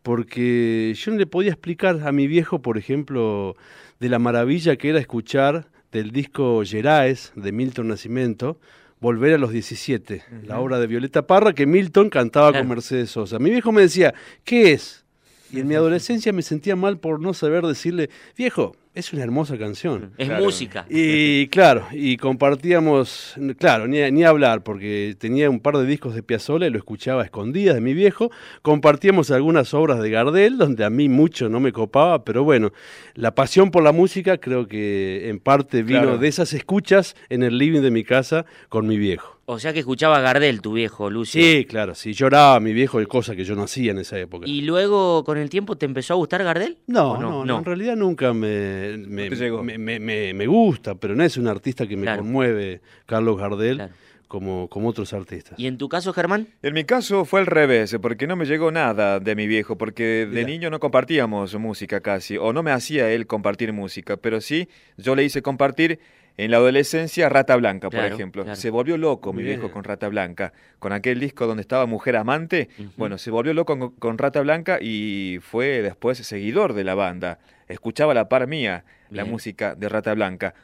porque 0.02 0.94
yo 0.96 1.12
no 1.12 1.18
le 1.18 1.26
podía 1.26 1.50
explicar 1.50 2.00
a 2.06 2.12
mi 2.12 2.26
viejo, 2.26 2.62
por 2.62 2.78
ejemplo, 2.78 3.56
de 4.00 4.08
la 4.08 4.18
maravilla 4.18 4.76
que 4.76 4.90
era 4.90 5.00
escuchar 5.00 5.68
del 5.92 6.12
disco 6.12 6.62
Geraes 6.64 7.32
de 7.34 7.52
Milton 7.52 7.88
Nascimento, 7.88 8.60
Volver 9.00 9.32
a 9.34 9.38
los 9.38 9.52
17, 9.52 10.24
la 10.44 10.58
obra 10.58 10.80
de 10.80 10.88
Violeta 10.88 11.24
Parra 11.24 11.52
que 11.52 11.66
Milton 11.66 12.10
cantaba 12.10 12.50
Claro. 12.50 12.64
con 12.64 12.68
Mercedes 12.76 13.10
Sosa. 13.10 13.38
Mi 13.38 13.48
viejo 13.50 13.70
me 13.70 13.82
decía, 13.82 14.12
¿qué 14.42 14.72
es? 14.72 15.04
Y 15.52 15.60
en 15.60 15.66
mi 15.68 15.74
adolescencia 15.74 16.32
me 16.32 16.42
sentía 16.42 16.76
mal 16.76 16.98
por 16.98 17.20
no 17.20 17.32
saber 17.32 17.64
decirle, 17.64 18.10
viejo, 18.36 18.76
es 18.94 19.12
una 19.12 19.22
hermosa 19.22 19.56
canción. 19.56 20.12
Es 20.18 20.26
Claro. 20.28 20.44
música. 20.44 20.84
Y 20.90 21.46
claro, 21.48 21.86
y 21.92 22.16
compartíamos, 22.18 23.34
claro, 23.58 23.86
ni, 23.86 23.98
ni 24.10 24.24
hablar, 24.24 24.62
porque 24.62 25.14
tenía 25.18 25.48
un 25.48 25.60
par 25.60 25.78
de 25.78 25.86
discos 25.86 26.14
de 26.14 26.22
Piazzolla 26.22 26.66
y 26.66 26.70
lo 26.70 26.78
escuchaba 26.78 27.22
a 27.22 27.24
escondidas 27.24 27.76
de 27.76 27.80
mi 27.80 27.94
viejo. 27.94 28.30
Compartíamos 28.62 29.30
algunas 29.30 29.72
obras 29.72 30.00
de 30.02 30.10
Gardel, 30.10 30.58
donde 30.58 30.84
a 30.84 30.90
mí 30.90 31.08
mucho 31.08 31.48
no 31.48 31.60
me 31.60 31.72
copaba, 31.72 32.24
pero 32.24 32.44
bueno, 32.44 32.72
la 33.14 33.34
pasión 33.34 33.70
por 33.70 33.82
la 33.84 33.92
música 33.92 34.38
creo 34.38 34.66
que 34.66 35.28
en 35.30 35.38
parte 35.38 35.82
vino 35.82 36.02
Claro. 36.02 36.18
de 36.18 36.28
esas 36.28 36.52
escuchas 36.52 37.14
en 37.30 37.42
el 37.42 37.56
living 37.56 37.80
de 37.82 37.90
mi 37.90 38.04
casa 38.04 38.44
con 38.68 38.86
mi 38.86 38.98
viejo. 38.98 39.37
O 39.50 39.58
sea 39.58 39.72
que 39.72 39.78
escuchaba 39.78 40.20
Gardel, 40.20 40.60
tu 40.60 40.74
viejo, 40.74 41.08
Lucio. 41.08 41.42
Sí, 41.42 41.64
claro, 41.64 41.94
sí, 41.94 42.12
lloraba 42.12 42.60
mi 42.60 42.74
viejo, 42.74 43.02
cosa 43.08 43.34
que 43.34 43.44
yo 43.44 43.54
no 43.54 43.62
hacía 43.62 43.92
en 43.92 43.98
esa 43.98 44.18
época. 44.18 44.46
¿Y 44.46 44.60
luego, 44.60 45.24
con 45.24 45.38
el 45.38 45.48
tiempo, 45.48 45.74
te 45.78 45.86
empezó 45.86 46.12
a 46.12 46.16
gustar 46.16 46.44
Gardel? 46.44 46.76
No, 46.86 47.12
¿O 47.12 47.18
no, 47.18 47.44
no, 47.46 47.58
en 47.60 47.64
realidad 47.64 47.96
nunca 47.96 48.34
me, 48.34 48.98
me, 48.98 49.30
me, 49.30 49.78
me- 49.78 49.98
me- 50.00 50.34
me 50.34 50.46
gusta, 50.46 50.96
pero 50.96 51.14
no 51.16 51.24
es 51.24 51.38
un 51.38 51.48
artista 51.48 51.86
que 51.86 51.96
me 51.96 52.02
Claro. 52.02 52.20
conmueve, 52.24 52.82
Carlos 53.06 53.38
Gardel, 53.38 53.76
Claro. 53.76 53.92
como, 54.28 54.68
como 54.68 54.90
otros 54.90 55.14
artistas. 55.14 55.58
¿Y 55.58 55.66
en 55.66 55.78
tu 55.78 55.88
caso, 55.88 56.12
Germán? 56.12 56.48
En 56.62 56.74
mi 56.74 56.84
caso 56.84 57.24
fue 57.24 57.40
al 57.40 57.46
revés, 57.46 57.96
porque 58.02 58.26
no 58.26 58.36
me 58.36 58.44
llegó 58.44 58.70
nada 58.70 59.18
de 59.18 59.34
mi 59.34 59.46
viejo, 59.46 59.78
porque 59.78 60.26
de 60.30 60.44
Mira. 60.44 60.46
niño 60.46 60.68
no 60.68 60.78
compartíamos 60.78 61.54
música 61.54 62.00
casi, 62.02 62.36
o 62.36 62.52
no 62.52 62.62
me 62.62 62.70
hacía 62.70 63.10
él 63.12 63.26
compartir 63.26 63.72
música, 63.72 64.18
pero 64.18 64.42
sí 64.42 64.68
yo 64.98 65.16
le 65.16 65.24
hice 65.24 65.40
compartir 65.40 66.00
en 66.38 66.50
la 66.50 66.56
adolescencia 66.56 67.28
Rata 67.28 67.56
Blanca, 67.56 67.90
por 67.90 67.98
Claro, 68.00 68.14
ejemplo. 68.14 68.44
claro. 68.44 68.56
Se 68.56 68.70
volvió 68.70 68.96
loco 68.96 69.32
mi 69.34 69.42
viejo 69.42 69.70
con 69.70 69.84
Rata 69.84 70.08
Blanca, 70.08 70.52
con 70.78 70.92
aquel 70.92 71.20
disco 71.20 71.46
donde 71.46 71.60
estaba 71.60 71.84
Mujer 71.84 72.16
Amante. 72.16 72.68
Bueno, 72.96 73.18
se 73.18 73.30
volvió 73.30 73.52
loco 73.52 73.78
con, 73.78 73.90
con 73.96 74.16
Rata 74.18 74.40
Blanca 74.40 74.78
y 74.80 75.38
fue 75.42 75.82
después 75.82 76.18
seguidor 76.18 76.72
de 76.72 76.84
la 76.84 76.94
banda. 76.94 77.38
Escuchaba 77.68 78.12
a 78.12 78.14
la 78.14 78.28
par 78.30 78.46
mía 78.46 78.84
la 79.10 79.24
música 79.26 79.74
de 79.74 79.88
Rata 79.88 80.14
Blanca. 80.14 80.54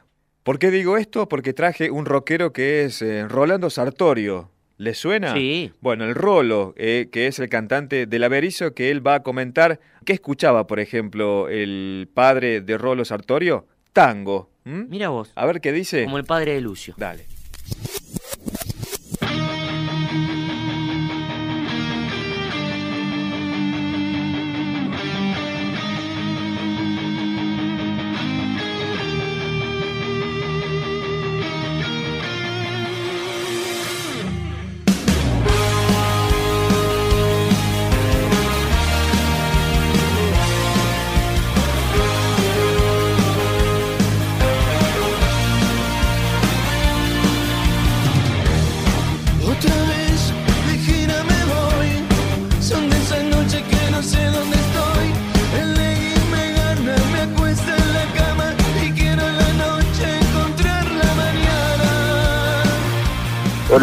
¿Por 0.45 0.59
qué 0.59 0.71
digo 0.71 0.97
esto? 0.97 1.29
Porque 1.29 1.53
traje 1.53 1.91
un 1.91 2.05
rockero 2.07 2.53
que 2.53 2.85
es 2.85 3.03
eh, 3.03 3.27
Rolando 3.27 3.69
Sartorio. 3.71 4.51
¿Le 4.77 4.93
suena? 4.95 5.33
Sí. 5.35 5.73
Bueno, 5.81 6.05
el 6.05 6.15
Rolo, 6.15 6.75
eh, 6.77 7.09
que 7.11 7.27
es 7.29 7.39
el 7.39 7.49
cantante 7.49 8.07
del 8.07 8.25
Averizo, 8.25 8.75
que 8.75 8.91
él 8.91 9.07
va 9.07 9.15
a 9.17 9.23
comentar 9.23 9.81
qué 10.05 10.13
escuchaba, 10.13 10.67
por 10.67 10.81
ejemplo, 10.81 11.49
el 11.49 12.09
padre 12.13 12.61
de 12.61 12.77
Rolo 12.77 13.05
Sartorio, 13.05 13.67
tango. 13.95 14.51
Mira 14.65 15.09
vos, 15.09 15.31
A 15.35 15.47
ver 15.47 15.61
qué 15.63 15.73
dice. 15.73 16.05
como 16.05 16.19
el 16.19 16.25
padre 16.25 16.53
de 16.55 16.61
Lucio. 16.61 16.95
Dale. 16.99 17.27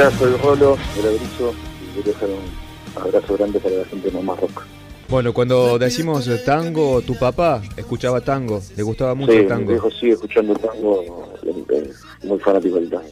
Hola, 0.02 0.18
soy 0.18 0.36
Rolo, 0.38 0.78
del 0.96 1.06
Abrizo, 1.10 1.54
y 1.80 1.94
quiero 1.94 2.08
dejar 2.12 2.30
un 2.30 3.04
abrazo 3.04 3.38
grande 3.38 3.60
para 3.60 3.76
la 3.76 3.86
gente 3.86 4.10
de 4.10 4.18
Mamá 4.18 4.36
Rock. 4.42 4.64
Bueno, 5.08 5.32
cuando 5.32 5.78
decimos 5.78 6.28
eh, 6.28 6.42
tango, 6.44 7.04
tu 7.04 7.14
papá 7.20 7.62
escuchaba 7.78 8.20
tango, 8.22 8.64
le 8.76 8.82
gustaba 8.82 9.14
mucho 9.14 9.32
sí, 9.32 9.38
el 9.38 9.44
mi 9.44 9.50
tango. 9.50 9.70
viejo 9.70 9.92
sigue 9.92 10.14
escuchando 10.14 10.56
tango, 10.56 11.32
es 11.44 12.26
muy 12.26 12.40
fanático 12.40 12.78
del 12.78 12.90
tango. 12.90 13.10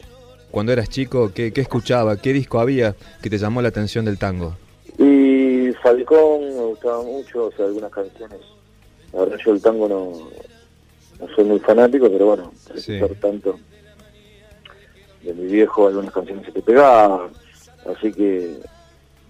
Cuando 0.50 0.72
eras 0.72 0.88
chico, 0.88 1.30
¿qué, 1.32 1.52
qué 1.52 1.60
escuchaba? 1.60 2.16
¿Qué 2.16 2.32
disco 2.32 2.58
había 2.58 2.96
que 3.22 3.30
te 3.30 3.38
llamó 3.38 3.62
la 3.62 3.68
atención 3.68 4.04
del 4.04 4.18
tango? 4.18 4.56
Y 4.98 5.70
Falcón 5.84 6.40
me 6.56 6.64
gustaba 6.64 7.04
mucho, 7.04 7.44
o 7.44 7.52
sea, 7.52 7.66
algunas 7.66 7.92
canciones. 7.92 8.40
La 9.12 9.20
verdad 9.20 9.36
yo 9.46 9.52
el 9.52 9.62
tango 9.62 9.88
no, 9.88 10.28
no 11.20 11.34
soy 11.36 11.44
muy 11.44 11.60
fanático, 11.60 12.10
pero 12.10 12.26
bueno, 12.26 12.52
Sí. 12.74 12.98
tanto 13.20 13.60
de 15.22 15.34
mi 15.34 15.50
viejo, 15.50 15.88
algunas 15.88 16.12
canciones 16.12 16.46
se 16.46 16.52
te 16.52 16.62
pegaban. 16.62 17.30
Así 17.86 18.12
que 18.12 18.60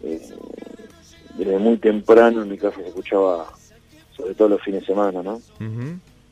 eh, 0.02 0.34
desde 1.36 1.58
muy 1.58 1.76
temprano 1.78 2.42
en 2.42 2.48
mi 2.48 2.58
casa 2.58 2.76
se 2.76 2.88
escuchaba, 2.88 3.46
sobre 4.16 4.34
todo 4.34 4.50
los 4.50 4.62
fines 4.62 4.80
de 4.80 4.86
semana, 4.86 5.22
¿no? 5.22 5.40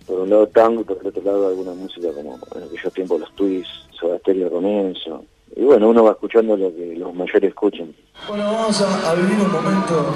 Por 0.07 0.21
un 0.21 0.31
lado 0.31 0.47
tango, 0.49 0.85
por 0.85 0.99
el 1.01 1.09
otro 1.09 1.23
lado 1.23 1.49
alguna 1.49 1.73
música 1.73 2.09
como 2.15 2.39
en 2.55 2.63
aquellos 2.63 2.93
tiempos 2.93 3.21
los 3.21 3.35
twists, 3.35 3.89
Soda 3.99 4.19
Stereo 4.19 4.51
Comienzo. 4.51 5.25
Y 5.55 5.63
bueno, 5.63 5.89
uno 5.89 6.05
va 6.05 6.13
escuchando 6.13 6.57
lo 6.57 6.75
que 6.75 6.95
los 6.97 7.15
mayores 7.15 7.51
escuchan. 7.51 7.95
Bueno, 8.29 8.45
vamos 8.45 8.81
a, 8.81 9.11
a 9.11 9.15
vivir 9.15 9.39
un 9.39 9.53
momento 9.53 10.07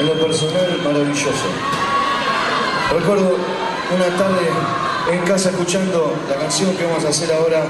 en 0.00 0.06
lo 0.06 0.12
personal 0.14 0.78
maravilloso. 0.84 1.48
Recuerdo 2.92 3.36
una 3.94 4.16
tarde 4.16 4.48
en 5.12 5.20
casa 5.24 5.50
escuchando 5.50 6.12
la 6.28 6.36
canción 6.36 6.76
que 6.76 6.84
vamos 6.84 7.04
a 7.04 7.08
hacer 7.08 7.32
ahora 7.34 7.64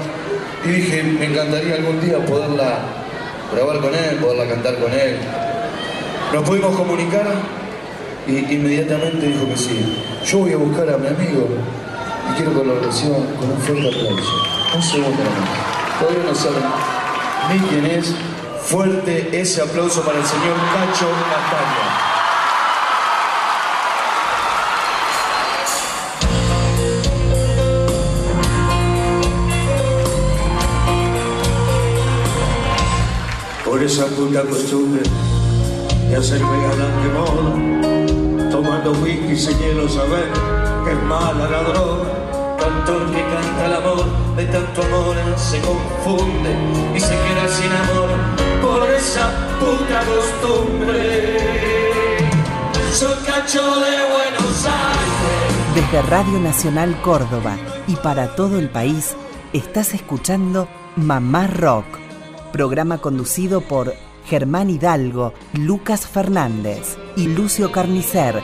y 0.65 0.67
dije, 0.67 1.03
me 1.03 1.25
encantaría 1.25 1.75
algún 1.75 2.01
día 2.01 2.17
poderla 2.25 2.79
grabar 3.53 3.79
con 3.79 3.93
él, 3.95 4.17
poderla 4.21 4.47
cantar 4.47 4.75
con 4.77 4.91
él. 4.91 5.17
Nos 6.33 6.43
pudimos 6.43 6.75
comunicar 6.75 7.25
y 8.27 8.53
inmediatamente 8.53 9.27
dijo 9.27 9.47
que 9.47 9.57
sí. 9.57 9.97
Yo 10.25 10.39
voy 10.39 10.53
a 10.53 10.57
buscar 10.57 10.89
a 10.89 10.97
mi 10.97 11.07
amigo 11.07 11.47
y 12.29 12.35
quiero 12.35 12.53
colaboración 12.53 13.25
con 13.39 13.51
un 13.51 13.59
fuerte 13.59 13.87
aplauso. 13.87 14.33
Un 14.75 14.83
segundo 14.83 15.23
nomás. 15.23 15.99
Todavía 15.99 16.23
no 16.27 16.35
saben 16.35 16.63
ni 17.51 17.59
quién 17.67 17.85
es. 17.85 18.13
Fuerte 18.61 19.29
ese 19.31 19.61
aplauso 19.61 20.03
para 20.03 20.19
el 20.19 20.25
señor 20.25 20.55
Cacho 20.73 21.07
Castaña. 21.29 22.18
Por 33.79 33.85
esa 33.85 34.07
puta 34.07 34.41
costumbre 34.41 35.03
de 36.09 36.15
hacerme 36.17 36.63
galán 36.63 37.01
de 37.01 37.09
moda, 37.17 38.51
tomando 38.51 38.91
whisky 39.01 39.37
sin 39.37 39.57
hielo 39.57 39.87
saber 39.87 40.27
que 40.83 40.91
es 40.91 41.03
mala 41.03 41.49
la 41.49 41.63
droga. 41.63 42.57
Cantor 42.59 43.05
que 43.09 43.21
canta 43.21 43.65
el 43.67 43.73
amor, 43.75 44.05
de 44.35 44.45
tanto 44.47 44.81
amor 44.83 45.15
se 45.37 45.61
confunde 45.61 46.53
y 46.93 46.99
se 46.99 47.07
queda 47.07 47.47
sin 47.47 47.71
amor 47.71 48.09
por 48.61 48.89
esa 48.89 49.31
puta 49.61 50.03
costumbre. 50.11 51.37
Soy 52.91 53.15
cacho 53.25 53.61
de 53.61 53.95
Buenos 54.11 54.65
Aires. 54.65 55.73
Desde 55.73 56.01
Radio 56.01 56.37
Nacional 56.41 57.01
Córdoba 57.01 57.55
y 57.87 57.95
para 57.95 58.35
todo 58.35 58.59
el 58.59 58.69
país, 58.69 59.15
estás 59.53 59.93
escuchando 59.93 60.67
Mamá 60.97 61.47
Rock, 61.47 61.85
programa 62.51 62.99
conducido 62.99 63.61
por 63.61 63.93
Germán 64.25 64.69
Hidalgo, 64.69 65.33
Lucas 65.53 66.07
Fernández 66.07 66.97
y 67.15 67.27
Lucio 67.27 67.71
Carnicer. 67.71 68.41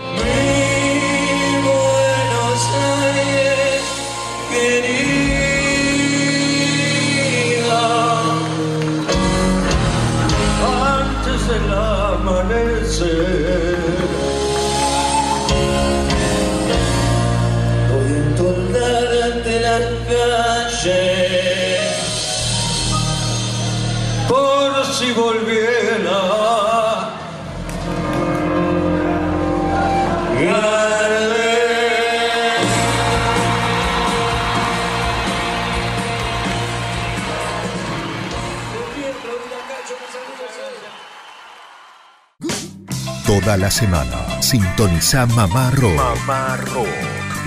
Toda 43.45 43.57
la 43.57 43.69
semana 43.69 44.41
sintoniza 44.41 45.27
Mamá 45.27 45.69
Rock. 45.69 46.01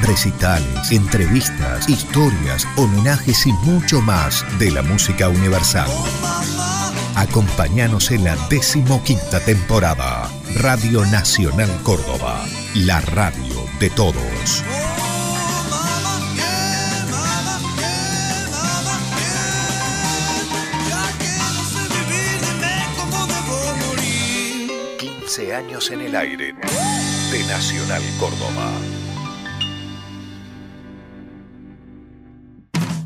recitales, 0.03 0.93
entrevistas, 0.93 1.89
historias, 1.89 2.69
homenajes 2.77 3.45
y 3.49 3.53
mucho 3.65 4.01
más 4.01 4.45
de 4.61 4.71
la 4.71 4.83
música 4.83 5.29
universal. 5.29 5.91
Acompáñanos 7.17 8.13
en 8.13 8.23
la 8.23 8.37
decimoquinta 8.49 9.41
temporada. 9.41 10.31
Radio 10.55 11.05
Nacional 11.07 11.71
Córdoba, 11.83 12.45
la 12.77 13.01
radio 13.01 13.65
de 13.81 13.91
todos. 13.91 14.63
15 25.79 25.79
años 25.79 25.91
en 25.91 26.01
el 26.01 26.17
aire 26.17 26.55
de 26.55 27.47
Nacional 27.47 28.03
Córdoba. 28.19 28.73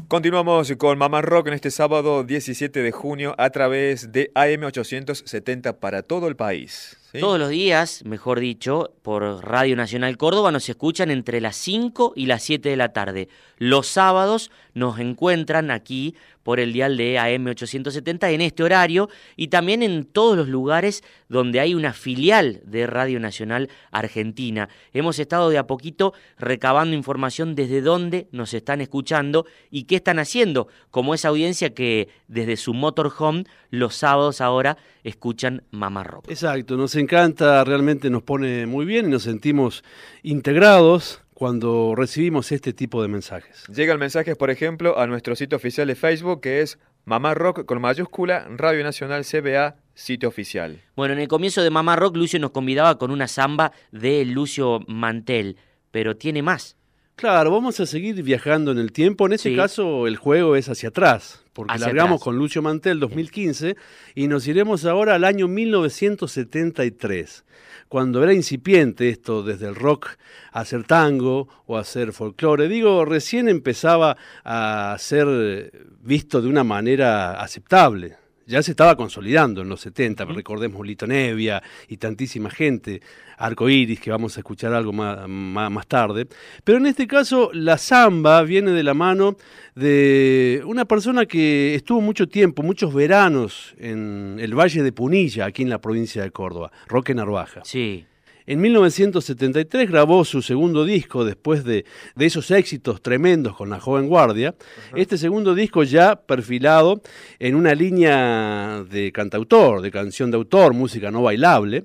Continuamos 0.09 0.73
con 0.77 0.99
Mamá 0.99 1.23
Rock 1.23 1.49
en 1.49 1.55
este 1.55 1.71
sábado 1.71 2.23
17 2.25 2.83
de 2.83 2.93
junio 2.93 3.35
a 3.39 3.51
través 3.51 4.13
de 4.13 4.31
AM870 4.35 5.79
para 5.79 6.03
todo 6.03 6.29
el 6.29 6.37
país. 6.37 6.99
Todos 7.19 7.39
los 7.39 7.51
días, 7.51 8.05
mejor 8.07 8.41
dicho, 8.41 8.95
por 9.03 9.23
Radio 9.23 9.77
Nacional 9.77 10.17
Córdoba 10.17 10.51
nos 10.51 10.69
escuchan 10.69 11.11
entre 11.11 11.43
las 11.43 11.57
5 11.57 12.15
y 12.17 12.27
las 12.27 12.43
7 12.43 12.71
de 12.71 12.77
la 12.77 12.95
tarde. 12.95 13.29
Los 13.59 13.87
sábados 13.87 14.51
nos 14.75 14.99
encuentran 14.99 15.71
aquí 15.71 16.15
por 16.43 16.61
el 16.61 16.73
dial 16.73 16.97
de 16.97 17.17
AM870 17.19 18.33
en 18.33 18.41
este 18.41 18.63
horario 18.63 19.09
y 19.37 19.49
también 19.49 19.83
en 19.83 20.05
todos 20.05 20.37
los 20.37 20.49
lugares 20.49 21.03
donde 21.29 21.61
hay 21.61 21.75
una 21.75 21.93
filial 21.93 22.61
de 22.65 22.87
Radio 22.87 23.21
Nacional 23.21 23.69
Argentina. 23.91 24.69
Hemos 24.93 25.19
estado 25.19 25.51
de 25.51 25.59
a 25.59 25.67
poquito 25.67 26.15
recabando 26.39 26.97
información 26.97 27.55
desde 27.55 27.81
dónde 27.81 28.29
nos 28.33 28.55
están 28.55 28.81
escuchando 28.81 29.47
y 29.71 29.85
qué 29.85 29.97
están 29.97 30.19
haciendo, 30.19 30.69
como 30.91 31.15
esa 31.15 31.29
audiencia 31.29 31.75
que 31.75 32.09
desde 32.29 32.57
su 32.57 32.75
motorhome 32.75 33.45
los 33.71 33.95
sábados 33.95 34.41
ahora 34.41 34.77
escuchan 35.05 35.63
Mamá 35.71 36.05
Rock. 36.05 36.29
Exacto, 36.29 36.77
nos 36.77 36.95
encanta, 36.97 37.65
realmente 37.65 38.11
nos 38.11 38.23
pone 38.23 38.67
muy 38.67 38.85
bien 38.85 39.07
y 39.07 39.11
nos 39.11 39.23
sentimos 39.23 39.85
integrados 40.23 41.22
cuando 41.47 41.95
recibimos 41.97 42.53
este 42.53 42.73
tipo 42.73 43.03
de 43.03 43.09
mensajes. 43.09 43.65
Llegan 43.67 43.99
mensajes, 43.99 44.37
por 44.37 44.51
ejemplo, 44.51 44.97
a 45.01 45.09
nuestro 45.09 45.35
sitio 45.35 45.57
oficial 45.57 45.89
de 45.89 45.97
Facebook 45.97 46.41
que 46.41 46.61
es 46.61 46.79
Mamá 47.05 47.35
Rock 47.35 47.65
con 47.65 47.81
mayúscula 47.81 48.47
Radio 48.57 48.85
Nacional 48.85 49.25
CBA 49.25 49.75
sitio 49.93 50.29
oficial. 50.29 50.81
Bueno, 50.95 51.15
en 51.15 51.19
el 51.21 51.27
comienzo 51.27 51.61
de 51.65 51.71
Mamá 51.71 51.97
Rock, 51.97 52.15
Lucio 52.15 52.39
nos 52.39 52.53
convidaba 52.53 52.97
con 52.97 53.11
una 53.11 53.27
samba 53.27 53.73
de 53.91 54.25
Lucio 54.25 54.85
Mantel, 54.87 55.57
pero 55.91 56.17
tiene 56.17 56.43
más. 56.43 56.77
Claro, 57.17 57.51
vamos 57.51 57.81
a 57.81 57.87
seguir 57.87 58.23
viajando 58.23 58.71
en 58.71 58.79
el 58.79 58.93
tiempo. 58.93 59.27
En 59.27 59.33
este 59.33 59.51
Sí. 59.51 59.57
caso, 59.57 60.07
el 60.07 60.17
juego 60.19 60.55
es 60.55 60.69
hacia 60.69 60.91
atrás, 60.91 61.43
porque 61.55 61.73
Hacia 61.75 61.89
largamos 61.89 62.19
atrás. 62.21 62.25
con 62.25 62.37
Lucio 62.39 62.63
Mantel 62.63 63.01
2015 63.01 63.75
y 64.15 64.29
nos 64.29 64.47
iremos 64.47 64.85
ahora 64.85 65.17
al 65.17 65.25
año 65.25 65.49
1973, 65.49 67.45
cuando 67.93 68.23
era 68.23 68.33
incipiente 68.33 69.11
esto 69.11 69.43
desde 69.43 69.69
el 69.69 69.75
rock 69.75 70.17
hacer 70.51 70.85
tango 70.85 71.47
o 71.67 71.77
hacer 71.77 72.15
folclore. 72.15 72.67
Digo, 72.67 73.05
recién 73.05 73.51
empezaba 73.51 74.17
a 74.45 74.97
ser 74.99 75.71
visto 76.01 76.41
de 76.41 76.49
una 76.49 76.65
manera 76.65 77.33
aceptable. 77.39 78.17
Ya 78.47 78.63
se 78.63 78.73
estaba 78.73 78.97
consolidando 78.97 79.63
en 79.63 79.69
los 79.69 79.81
70, 79.81 80.25
recordemos 80.27 80.87
Lito 80.87 81.07
Nevia 81.07 81.63
y 81.89 81.97
tantísima 81.97 82.51
gente, 82.51 83.01
Arco 83.39 83.69
Iris, 83.69 84.01
que 84.01 84.11
vamos 84.11 84.37
a 84.37 84.41
escuchar 84.41 84.73
algo 84.73 84.93
más, 84.93 85.29
más, 85.29 85.71
más 85.71 85.87
tarde. 85.87 86.27
Pero 86.65 86.79
en 86.79 86.87
este 86.87 87.07
caso, 87.07 87.51
la 87.53 87.79
samba 87.79 88.43
viene 88.43 88.73
de 88.73 88.83
la 88.83 88.95
mano 88.95 89.37
de 89.75 90.63
una 90.67 90.85
persona 90.85 91.27
que 91.27 91.75
estuvo 91.75 92.01
mucho 92.01 92.29
tiempo, 92.29 92.63
muchos 92.63 92.93
veranos 92.93 93.75
en 93.79 94.39
el 94.41 94.59
Valle 94.59 94.83
de 94.83 94.93
Punilla, 94.93 95.47
aquí 95.47 95.63
en 95.63 95.71
la 95.71 95.81
provincia 95.81 96.23
de 96.23 96.31
Córdoba, 96.31 96.73
Roque 96.87 97.15
Narvaja. 97.15 97.63
Sí. 97.65 98.07
En 98.47 98.61
1973 98.61 99.91
grabó 99.91 100.25
su 100.25 100.43
segundo 100.43 100.85
disco 100.85 101.25
después 101.25 101.65
de, 101.65 101.85
de 102.15 102.27
esos 102.27 102.51
éxitos 102.51 103.01
tremendos 103.03 103.57
con 103.57 103.71
la 103.71 103.81
joven 103.81 104.09
guardia. 104.09 104.55
Este 104.95 105.19
segundo 105.19 105.55
disco 105.55 105.83
ya 105.83 106.17
perfilado 106.17 107.03
en 107.39 107.55
una 107.55 107.75
línea 107.75 108.85
de 108.91 109.13
cantautor, 109.13 109.81
de 109.81 109.91
canción 109.91 110.31
de 110.31 110.37
autor, 110.37 110.75
música 110.75 111.11
no 111.11 111.23
bailable. 111.23 111.85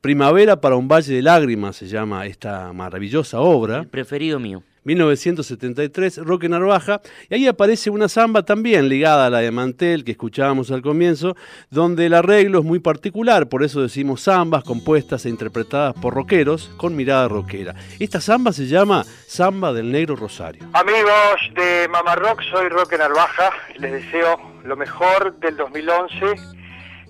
Primavera 0.00 0.60
para 0.60 0.76
un 0.76 0.86
valle 0.86 1.14
de 1.14 1.22
lágrimas 1.22 1.76
se 1.76 1.88
llama 1.88 2.26
esta 2.26 2.72
maravillosa 2.72 3.40
obra. 3.40 3.80
El 3.80 3.88
preferido 3.88 4.38
mío. 4.38 4.62
1973, 4.88 6.18
Roque 6.24 6.48
Narvaja, 6.48 7.02
y 7.28 7.34
ahí 7.34 7.46
aparece 7.46 7.90
una 7.90 8.08
samba 8.08 8.42
también 8.42 8.88
ligada 8.88 9.26
a 9.26 9.30
la 9.30 9.40
de 9.40 9.50
Mantel 9.50 10.02
que 10.02 10.12
escuchábamos 10.12 10.70
al 10.70 10.80
comienzo, 10.80 11.36
donde 11.70 12.06
el 12.06 12.14
arreglo 12.14 12.60
es 12.60 12.64
muy 12.64 12.78
particular, 12.78 13.48
por 13.50 13.62
eso 13.62 13.82
decimos 13.82 14.24
zambas 14.24 14.64
compuestas 14.64 15.26
e 15.26 15.28
interpretadas 15.28 15.94
por 15.94 16.14
rockeros 16.14 16.70
con 16.78 16.96
mirada 16.96 17.28
rockera. 17.28 17.74
Esta 17.98 18.20
samba 18.20 18.52
se 18.52 18.66
llama 18.66 19.04
Samba 19.26 19.74
del 19.74 19.92
Negro 19.92 20.16
Rosario. 20.16 20.64
Amigos 20.72 21.40
de 21.54 21.86
Mamá 21.88 22.16
Rock, 22.16 22.40
soy 22.50 22.68
Roque 22.68 22.96
Narvaja 22.96 23.52
les 23.78 23.92
deseo 23.92 24.38
lo 24.64 24.74
mejor 24.76 25.38
del 25.38 25.56
2011, 25.56 26.34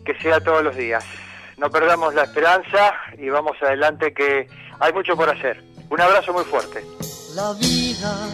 que 0.04 0.14
sea 0.20 0.40
todos 0.40 0.64
los 0.64 0.76
días. 0.76 1.04
No 1.58 1.70
perdamos 1.70 2.14
la 2.14 2.24
esperanza 2.24 2.94
y 3.16 3.28
vamos 3.28 3.56
adelante 3.62 4.12
que 4.12 4.48
hay 4.80 4.92
mucho 4.92 5.16
por 5.16 5.30
hacer. 5.30 5.62
Un 5.90 6.00
abrazo 6.00 6.32
muy 6.32 6.44
fuerte. 6.44 6.82
La 7.38 7.52
vida 7.52 8.26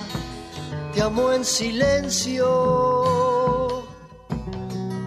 te 0.95 1.03
amó 1.03 1.31
en 1.31 1.45
silencio, 1.45 2.47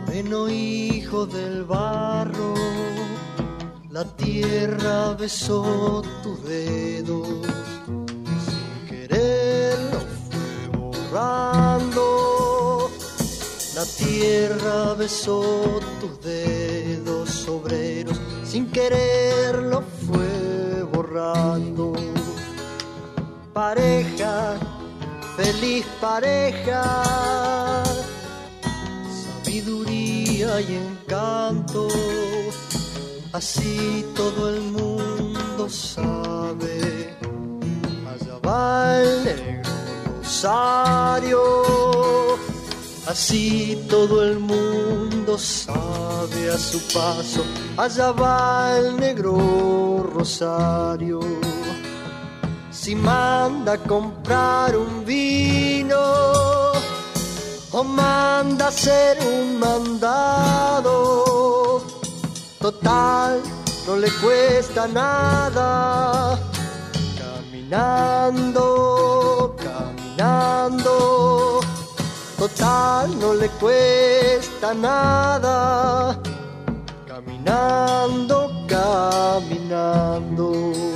bueno 0.06 0.48
hijo 0.50 1.26
del 1.26 1.64
barro, 1.64 2.54
la 3.90 4.04
tierra 4.16 5.16
besó 5.16 6.04
tus 6.22 6.44
dedos, 6.44 7.28
sin 8.46 8.86
quererlo 8.88 10.00
fue 10.30 10.68
borrando, 10.78 12.92
la 13.74 13.84
tierra 13.84 14.94
besó 14.94 15.42
tus 16.00 16.22
dedos 16.22 17.48
obreros, 17.48 18.22
sin 18.44 18.70
quererlo 18.70 19.82
fue 20.06 20.84
borrando 20.84 22.17
pareja, 23.58 24.56
feliz 25.36 25.84
pareja, 26.00 26.84
sabiduría 29.24 30.62
y 30.62 30.76
encanto, 30.76 31.88
así 33.34 34.06
todo 34.16 34.50
el 34.50 34.62
mundo 34.62 35.68
sabe, 35.68 37.18
allá 38.12 38.38
va 38.46 39.02
el 39.02 39.24
negro 39.24 39.72
rosario, 40.22 41.42
así 43.08 43.84
todo 43.90 44.22
el 44.22 44.38
mundo 44.38 45.36
sabe 45.40 46.52
a 46.54 46.60
su 46.60 46.80
paso, 46.94 47.44
allá 47.76 48.12
va 48.12 48.78
el 48.78 48.98
negro 48.98 50.08
rosario 50.14 51.22
si 52.88 52.96
manda 52.96 53.74
a 53.74 53.78
comprar 53.80 54.78
un 54.78 55.04
vino 55.04 56.00
o 57.72 57.84
manda 57.84 58.64
a 58.64 58.68
hacer 58.70 59.18
un 59.28 59.60
mandado. 59.60 60.94
Total, 62.62 63.42
no 63.86 63.98
le 63.98 64.10
cuesta 64.22 64.88
nada. 64.88 66.40
Caminando, 67.20 68.64
caminando. 69.58 71.60
Total, 72.38 73.20
no 73.20 73.34
le 73.34 73.50
cuesta 73.60 74.74
nada. 74.74 76.18
Caminando, 77.06 78.50
caminando. 78.66 80.87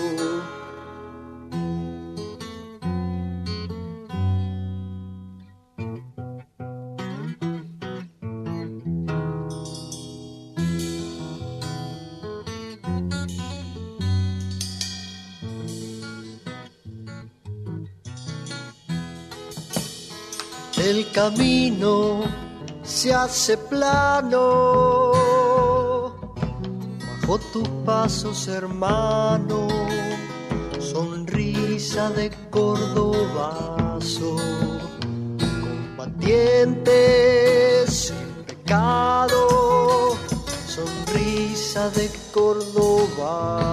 El 20.91 21.09
camino 21.13 22.21
se 22.83 23.13
hace 23.13 23.55
plano 23.55 25.13
bajo 26.99 27.39
tus 27.53 27.69
pasos, 27.85 28.49
hermano. 28.49 29.69
sonrisa 30.81 32.09
de 32.09 32.29
cordobazo, 32.49 34.35
combatientes 35.95 37.89
sin 37.89 38.43
pecado, 38.45 40.17
sonrisa 40.67 41.89
de 41.91 42.11
cordobazo 42.33 43.65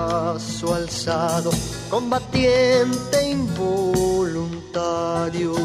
alzado, 0.72 1.50
combatiente 1.90 3.28
involuntario. 3.28 5.56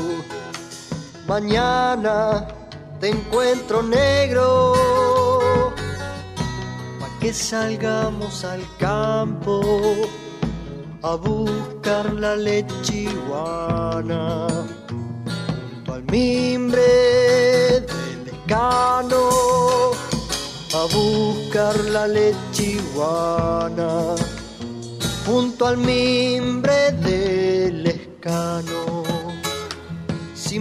Mañana 1.27 2.47
te 2.99 3.09
encuentro 3.09 3.81
negro, 3.81 4.73
pa' 6.99 7.19
que 7.19 7.33
salgamos 7.33 8.43
al 8.43 8.61
campo 8.77 9.61
a 11.01 11.15
buscar 11.15 12.13
la 12.13 12.35
lechiguana 12.35 14.47
junto 14.89 15.93
al 15.93 16.03
mimbre 16.11 16.81
del 17.81 18.27
escano 18.27 19.29
a 20.73 20.85
buscar 20.93 21.79
la 21.91 22.07
lechiguana 22.07 24.15
junto 25.25 25.67
al 25.67 25.77
mimbre 25.77 26.91
del 26.93 27.85
escano 27.85 29.03
si 30.33 30.57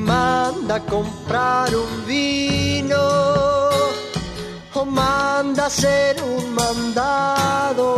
manda 0.52 0.80
comprar 0.80 1.74
un 1.74 2.06
vino 2.06 2.96
o 4.74 4.84
manda 4.84 5.64
a 5.64 5.66
hacer 5.66 6.22
un 6.22 6.54
mandado 6.54 7.92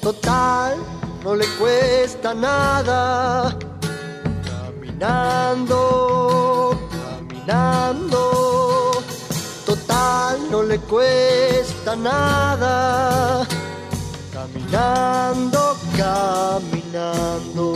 Total, 0.00 0.76
no 1.22 1.34
le 1.34 1.46
cuesta 1.58 2.32
nada. 2.32 3.54
Caminando, 4.42 5.78
caminando. 6.90 8.22
Total, 9.66 10.50
no 10.50 10.62
le 10.62 10.78
cuesta 10.78 11.94
nada. 11.94 13.46
Caminando, 14.32 15.76
caminando. 15.94 17.68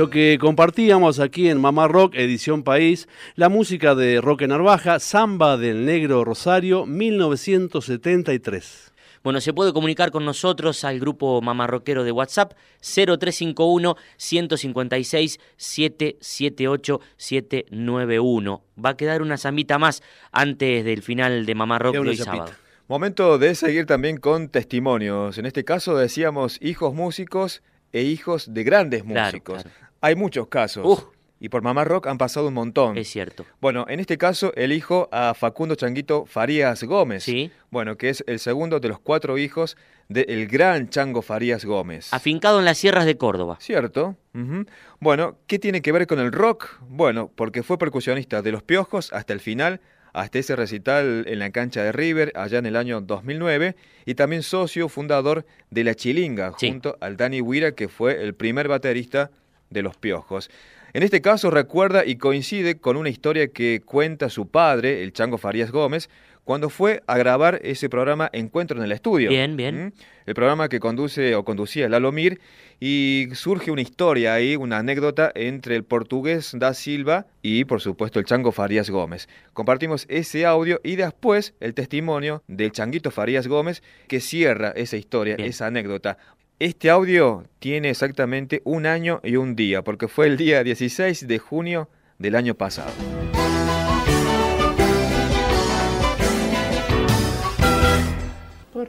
Lo 0.00 0.08
que 0.08 0.38
compartíamos 0.40 1.20
aquí 1.20 1.50
en 1.50 1.60
Mamá 1.60 1.86
Rock, 1.86 2.14
edición 2.14 2.62
País, 2.62 3.06
la 3.34 3.50
música 3.50 3.94
de 3.94 4.22
Roque 4.22 4.48
Narvaja, 4.48 4.98
Samba 4.98 5.58
del 5.58 5.84
Negro 5.84 6.24
Rosario, 6.24 6.86
1973. 6.86 8.94
Bueno, 9.22 9.42
se 9.42 9.52
puede 9.52 9.74
comunicar 9.74 10.10
con 10.10 10.24
nosotros 10.24 10.84
al 10.84 11.00
grupo 11.00 11.42
mamarroquero 11.42 12.02
de 12.02 12.12
WhatsApp 12.12 12.54
0351 12.80 13.94
156 14.16 15.38
778 15.58 17.00
791. 17.18 18.62
Va 18.82 18.88
a 18.88 18.96
quedar 18.96 19.20
una 19.20 19.36
zambita 19.36 19.78
más 19.78 20.02
antes 20.32 20.82
del 20.82 21.02
final 21.02 21.44
de 21.44 21.54
Mamarrock 21.54 21.92
de 21.92 21.98
hoy 21.98 22.16
sábado. 22.16 22.52
Momento 22.88 23.36
de 23.36 23.54
seguir 23.54 23.84
también 23.84 24.16
con 24.16 24.48
testimonios. 24.48 25.36
En 25.36 25.44
este 25.44 25.64
caso 25.64 25.94
decíamos 25.94 26.56
hijos 26.62 26.94
músicos 26.94 27.62
e 27.92 28.02
hijos 28.02 28.54
de 28.54 28.64
grandes 28.64 29.04
músicos. 29.04 29.64
Hay 30.00 30.16
muchos 30.16 30.48
casos. 30.48 31.06
Y 31.42 31.48
por 31.48 31.62
Mamá 31.62 31.84
Rock 31.84 32.06
han 32.06 32.18
pasado 32.18 32.48
un 32.48 32.54
montón. 32.54 32.98
Es 32.98 33.08
cierto. 33.08 33.46
Bueno, 33.60 33.86
en 33.88 33.98
este 33.98 34.18
caso 34.18 34.52
elijo 34.56 35.08
a 35.10 35.32
Facundo 35.32 35.74
Changuito 35.74 36.26
Farías 36.26 36.82
Gómez. 36.84 37.24
Sí. 37.24 37.50
Bueno, 37.70 37.96
que 37.96 38.10
es 38.10 38.22
el 38.26 38.38
segundo 38.38 38.78
de 38.78 38.88
los 38.88 38.98
cuatro 38.98 39.38
hijos 39.38 39.76
del 40.08 40.46
gran 40.48 40.90
Chango 40.90 41.22
Farías 41.22 41.64
Gómez. 41.64 42.12
Afincado 42.12 42.58
en 42.58 42.66
las 42.66 42.76
sierras 42.76 43.06
de 43.06 43.16
Córdoba. 43.16 43.56
Cierto. 43.60 44.16
Ujú. 44.34 44.66
Bueno, 44.98 45.38
¿qué 45.46 45.58
tiene 45.58 45.80
que 45.80 45.92
ver 45.92 46.06
con 46.06 46.18
el 46.18 46.30
rock? 46.30 46.78
Bueno, 46.88 47.30
porque 47.34 47.62
fue 47.62 47.78
percusionista 47.78 48.42
de 48.42 48.52
Los 48.52 48.62
Piojos 48.62 49.10
hasta 49.14 49.32
el 49.32 49.40
final, 49.40 49.80
hasta 50.12 50.40
ese 50.40 50.56
recital 50.56 51.24
en 51.26 51.38
la 51.38 51.50
cancha 51.50 51.82
de 51.82 51.92
River 51.92 52.32
allá 52.34 52.58
en 52.58 52.66
el 52.66 52.76
año 52.76 53.00
2009 53.00 53.76
y 54.04 54.14
también 54.14 54.42
socio 54.42 54.88
fundador 54.88 55.46
de 55.70 55.84
La 55.84 55.94
Chilinga 55.94 56.52
junto 56.52 56.98
al 57.00 57.16
Dani 57.16 57.40
Huira 57.40 57.72
que 57.72 57.88
fue 57.88 58.22
el 58.22 58.34
primer 58.34 58.68
baterista 58.68 59.30
de 59.70 59.82
Los 59.82 59.96
Piojos. 59.96 60.50
En 60.92 61.02
este 61.02 61.20
caso 61.20 61.50
recuerda 61.50 62.04
y 62.04 62.16
coincide 62.16 62.78
con 62.78 62.96
una 62.96 63.08
historia 63.08 63.48
que 63.48 63.80
cuenta 63.84 64.28
su 64.28 64.48
padre, 64.48 65.02
el 65.02 65.12
Chango 65.12 65.38
Farías 65.38 65.70
Gómez, 65.70 66.10
cuando 66.44 66.68
fue 66.68 67.02
a 67.06 67.16
grabar 67.16 67.60
ese 67.62 67.88
programa 67.88 68.28
Encuentro 68.32 68.76
en 68.76 68.82
el 68.82 68.90
Estudio. 68.90 69.28
Bien, 69.28 69.56
bien. 69.56 69.86
¿Mm? 69.86 69.92
El 70.26 70.34
programa 70.34 70.68
que 70.68 70.80
conduce 70.80 71.34
o 71.36 71.44
conducía 71.44 71.88
Lalo 71.88 72.10
Mir 72.10 72.40
y 72.80 73.28
surge 73.34 73.70
una 73.70 73.82
historia 73.82 74.34
ahí, 74.34 74.56
una 74.56 74.78
anécdota 74.78 75.30
entre 75.34 75.76
el 75.76 75.84
portugués 75.84 76.52
Da 76.56 76.74
Silva 76.74 77.26
y 77.40 77.64
por 77.66 77.80
supuesto 77.80 78.18
el 78.18 78.24
Chango 78.24 78.50
Farías 78.50 78.90
Gómez. 78.90 79.28
Compartimos 79.52 80.06
ese 80.08 80.44
audio 80.44 80.80
y 80.82 80.96
después 80.96 81.54
el 81.60 81.74
testimonio 81.74 82.42
del 82.48 82.72
Changuito 82.72 83.12
Farías 83.12 83.46
Gómez 83.46 83.82
que 84.08 84.20
cierra 84.20 84.70
esa 84.70 84.96
historia, 84.96 85.36
esa 85.36 85.66
anécdota. 85.66 86.18
Este 86.60 86.90
audio 86.90 87.44
tiene 87.58 87.88
exactamente 87.88 88.60
un 88.66 88.84
año 88.84 89.20
y 89.24 89.36
un 89.36 89.56
día, 89.56 89.80
porque 89.80 90.08
fue 90.08 90.26
el 90.26 90.36
día 90.36 90.62
16 90.62 91.26
de 91.26 91.38
junio 91.38 91.88
del 92.18 92.34
año 92.34 92.54
pasado. 92.54 92.90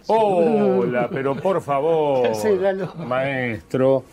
Hola, 0.08 1.08
pero 1.10 1.34
por 1.38 1.62
favor, 1.62 2.28
maestro. 3.08 4.04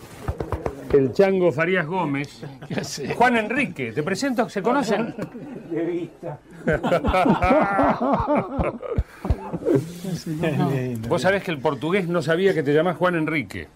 El 0.92 1.12
Chango 1.12 1.52
Farías 1.52 1.86
Gómez. 1.86 2.42
Juan 3.16 3.36
Enrique, 3.36 3.92
te 3.92 4.02
presento, 4.02 4.48
¿se 4.48 4.62
conocen? 4.62 5.14
De 5.70 5.84
vista. 5.84 6.38
Vos 11.08 11.22
sabés 11.22 11.42
que 11.42 11.50
el 11.50 11.58
portugués 11.58 12.08
no 12.08 12.22
sabía 12.22 12.54
que 12.54 12.62
te 12.62 12.72
llamás 12.72 12.96
Juan 12.96 13.16
Enrique. 13.16 13.68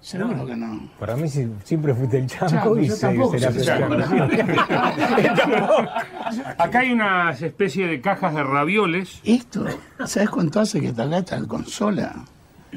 Seguro 0.00 0.46
que 0.46 0.54
no. 0.54 0.88
Para 1.00 1.16
mí 1.16 1.28
si- 1.28 1.48
siempre 1.64 1.92
fuiste 1.92 2.18
el 2.18 2.26
chango 2.28 2.48
Chango, 2.48 2.78
y 2.78 2.88
se- 2.88 2.96
será 2.96 3.52
soy 3.52 3.64
chango. 3.64 3.96
Acá 6.58 6.78
hay 6.80 6.92
una 6.92 7.32
especie 7.32 7.86
de 7.88 8.00
cajas 8.00 8.32
de 8.34 8.44
ravioles. 8.44 9.20
Esto, 9.24 9.64
¿sabes 10.06 10.30
cuánto 10.30 10.60
hace 10.60 10.80
que 10.80 10.88
está 10.88 11.02
acá 11.04 11.18
esta 11.18 11.40
consola? 11.46 12.14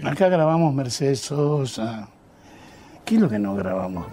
Acá 0.03 0.29
grabamos 0.29 0.73
Mercedes 0.73 1.19
Sosa. 1.19 2.07
¿Qué 3.05 3.15
es 3.15 3.21
lo 3.21 3.29
que 3.29 3.39
no 3.39 3.55
grabamos? 3.55 4.07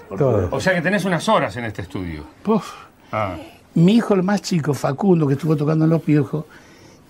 O 0.51 0.61
sea 0.61 0.75
que 0.75 0.83
tenés 0.83 1.05
unas 1.05 1.29
horas 1.29 1.57
en 1.57 1.65
este 1.65 1.83
estudio. 1.83 2.25
Puf. 2.43 2.73
Ah. 3.13 3.37
Mi 3.75 3.97
hijo, 3.97 4.15
el 4.15 4.23
más 4.23 4.43
chico, 4.43 4.75
Facundo, 4.75 5.27
que 5.27 5.35
estuvo 5.35 5.57
tocando 5.57 5.85
en 5.85 5.91
los 5.91 6.03
piojos, 6.03 6.45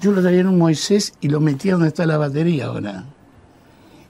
yo 0.00 0.12
lo 0.12 0.20
traía 0.20 0.40
en 0.40 0.48
un 0.48 0.58
Moisés 0.58 1.14
y 1.20 1.28
lo 1.28 1.40
metía 1.40 1.72
donde 1.72 1.88
está 1.88 2.04
la 2.06 2.18
batería 2.18 2.66
ahora. 2.66 3.04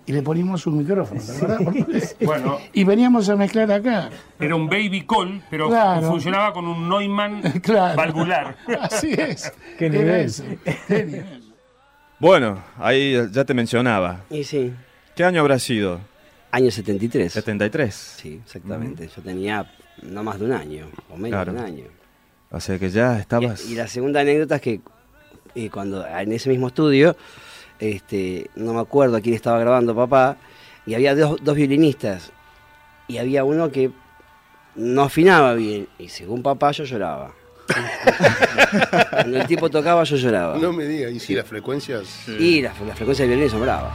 Y 0.06 0.12
le 0.12 0.22
poníamos 0.22 0.66
un 0.66 0.78
micrófono, 0.78 1.20
¿te 1.20 1.32
acordás? 1.44 2.16
Bueno. 2.24 2.58
Y 2.72 2.82
veníamos 2.84 3.28
a 3.28 3.36
mezclar 3.36 3.70
acá. 3.70 4.08
Era 4.40 4.54
un 4.56 4.66
baby 4.66 5.04
call, 5.06 5.42
pero 5.50 5.68
Claro. 5.68 6.08
funcionaba 6.08 6.52
con 6.54 6.66
un 6.66 6.88
Neumann 6.88 7.42
Claro. 7.62 7.94
valvular. 7.96 8.56
Así 8.80 9.12
es. 9.12 9.52
Qué 9.78 9.86
Era 9.86 9.98
nivel. 9.98 10.20
eso. 10.24 10.44
Qué 10.88 11.04
nivel. 11.04 11.52
Bueno, 12.18 12.58
ahí 12.78 13.14
ya 13.30 13.44
te 13.44 13.52
mencionaba. 13.54 14.20
Y 14.30 14.42
sí. 14.44 14.72
¿Qué 15.14 15.24
año 15.24 15.40
habrá 15.42 15.58
sido? 15.58 16.00
Año 16.50 16.70
73. 16.70 17.32
73. 17.32 17.94
Sí, 17.94 18.40
exactamente. 18.44 19.08
Yo 19.14 19.22
tenía 19.22 19.70
no 20.02 20.22
más 20.22 20.38
de 20.38 20.46
un 20.46 20.52
año, 20.52 20.86
o 21.10 21.16
menos 21.16 21.30
Claro. 21.36 21.52
de 21.52 21.58
un 21.58 21.64
año. 21.64 21.84
O 22.50 22.60
sea 22.60 22.78
que 22.78 22.88
ya 22.88 23.18
estabas... 23.18 23.66
Y 23.68 23.74
la 23.74 23.86
segunda 23.88 24.20
anécdota 24.20 24.56
es 24.56 24.62
que 24.62 24.80
eh, 25.54 25.68
cuando 25.70 26.06
en 26.06 26.32
ese 26.32 26.48
mismo 26.48 26.68
estudio, 26.68 27.16
este, 27.78 28.48
no 28.56 28.72
me 28.74 28.80
acuerdo 28.80 29.16
a 29.16 29.20
quién 29.20 29.34
estaba 29.34 29.58
grabando 29.58 29.94
papá, 29.94 30.36
y 30.86 30.94
había 30.94 31.14
dos, 31.14 31.38
dos 31.42 31.54
violinistas, 31.54 32.32
y 33.08 33.18
había 33.18 33.44
uno 33.44 33.70
que 33.70 33.90
no 34.76 35.02
afinaba 35.02 35.52
bien, 35.54 35.88
y 35.98 36.08
según 36.08 36.42
papá 36.42 36.70
yo 36.70 36.84
lloraba. 36.84 37.34
Cuando 39.10 39.36
el 39.40 39.46
tipo 39.46 39.68
tocaba 39.68 40.04
yo 40.04 40.16
lloraba. 40.16 40.56
No 40.56 40.72
me 40.72 40.86
digas, 40.86 41.12
y 41.12 41.20
si 41.20 41.34
las 41.34 41.46
frecuencias. 41.46 42.26
Y 42.28 42.62
la, 42.62 42.72
la 42.86 42.94
frecuencia 42.94 43.24
de 43.26 43.30
violín 43.34 43.50
son 43.50 43.60
bravas. 43.60 43.92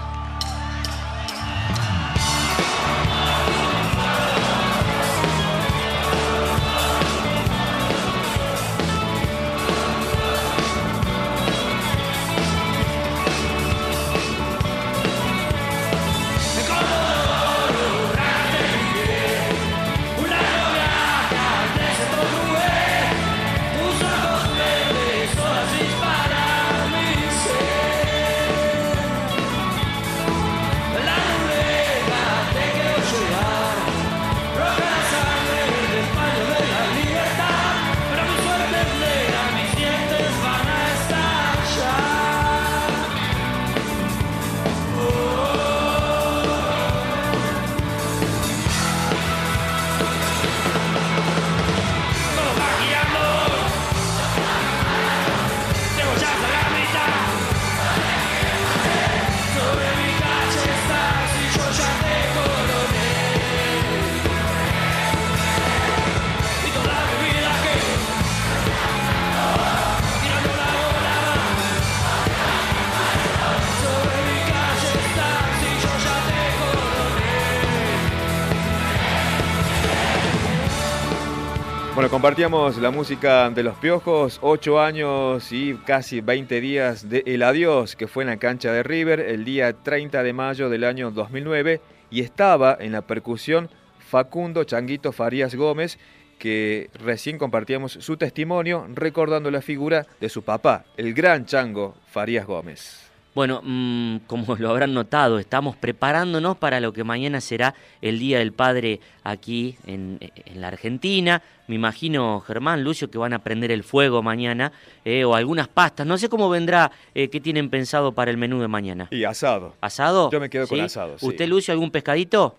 Bueno, 82.04 82.12
compartíamos 82.12 82.78
la 82.80 82.92
música 82.92 83.50
de 83.50 83.64
los 83.64 83.78
Piojos, 83.78 84.38
8 84.42 84.82
años 84.82 85.54
y 85.54 85.76
casi 85.86 86.20
20 86.20 86.60
días 86.60 87.08
de 87.08 87.24
El 87.26 87.44
Adiós, 87.44 87.96
que 87.96 88.10
fue 88.10 88.26
en 88.26 88.30
la 88.30 88.36
cancha 88.36 88.74
de 88.74 88.84
River 88.84 89.22
el 89.22 89.46
día 89.46 89.72
30 89.72 90.22
de 90.22 90.34
mayo 90.34 90.70
del 90.70 90.84
año 90.84 91.12
2009 91.12 91.80
y 92.12 92.20
estaba 92.20 92.76
en 92.78 92.92
la 92.92 93.04
percusión 93.04 93.70
Facundo 94.00 94.66
Changuito 94.66 95.14
Farías 95.14 95.56
Gómez, 95.56 95.98
que 96.40 96.90
recién 96.96 97.38
compartíamos 97.38 97.94
su 97.94 98.18
testimonio 98.18 98.86
recordando 98.94 99.50
la 99.50 99.62
figura 99.62 100.06
de 100.20 100.28
su 100.28 100.42
papá, 100.42 100.84
el 100.98 101.14
gran 101.14 101.46
Chango 101.46 101.96
Farías 102.08 102.46
Gómez. 102.46 103.03
Bueno, 103.36 103.62
mm, 103.64 104.18
como 104.28 104.56
lo 104.56 104.70
habrán 104.70 104.94
notado, 104.94 105.40
estamos 105.40 105.76
preparándonos 105.76 106.58
para 106.58 106.80
lo 106.80 106.94
que 106.94 107.04
mañana 107.04 107.42
será 107.42 107.74
el 108.02 108.20
Día 108.20 108.40
del 108.40 108.54
Padre 108.54 109.00
aquí 109.24 109.76
en, 109.86 110.18
en 110.20 110.62
la 110.62 110.68
Argentina. 110.68 111.42
Me 111.68 111.76
imagino, 111.76 112.42
Germán, 112.42 112.84
Lucio, 112.84 113.10
que 113.10 113.18
van 113.18 113.34
a 113.34 113.40
prender 113.40 113.72
el 113.72 113.84
fuego 113.84 114.22
mañana 114.22 114.72
eh, 115.06 115.24
o 115.24 115.34
algunas 115.34 115.68
pastas. 115.68 116.06
No 116.06 116.18
sé 116.18 116.28
cómo 116.28 116.50
vendrá, 116.50 116.92
eh, 117.16 117.30
qué 117.30 117.40
tienen 117.40 117.70
pensado 117.70 118.12
para 118.12 118.32
el 118.32 118.38
menú 118.38 118.60
de 118.60 118.68
mañana. 118.68 119.08
Y 119.12 119.24
asado. 119.24 119.74
¿Asado? 119.80 120.30
Yo 120.30 120.40
me 120.40 120.50
quedo 120.50 120.68
con 120.68 120.82
asado. 120.82 121.18
sí. 121.18 121.26
¿Usted, 121.26 121.48
Lucio, 121.48 121.72
algún 121.72 121.90
pescadito? 121.90 122.58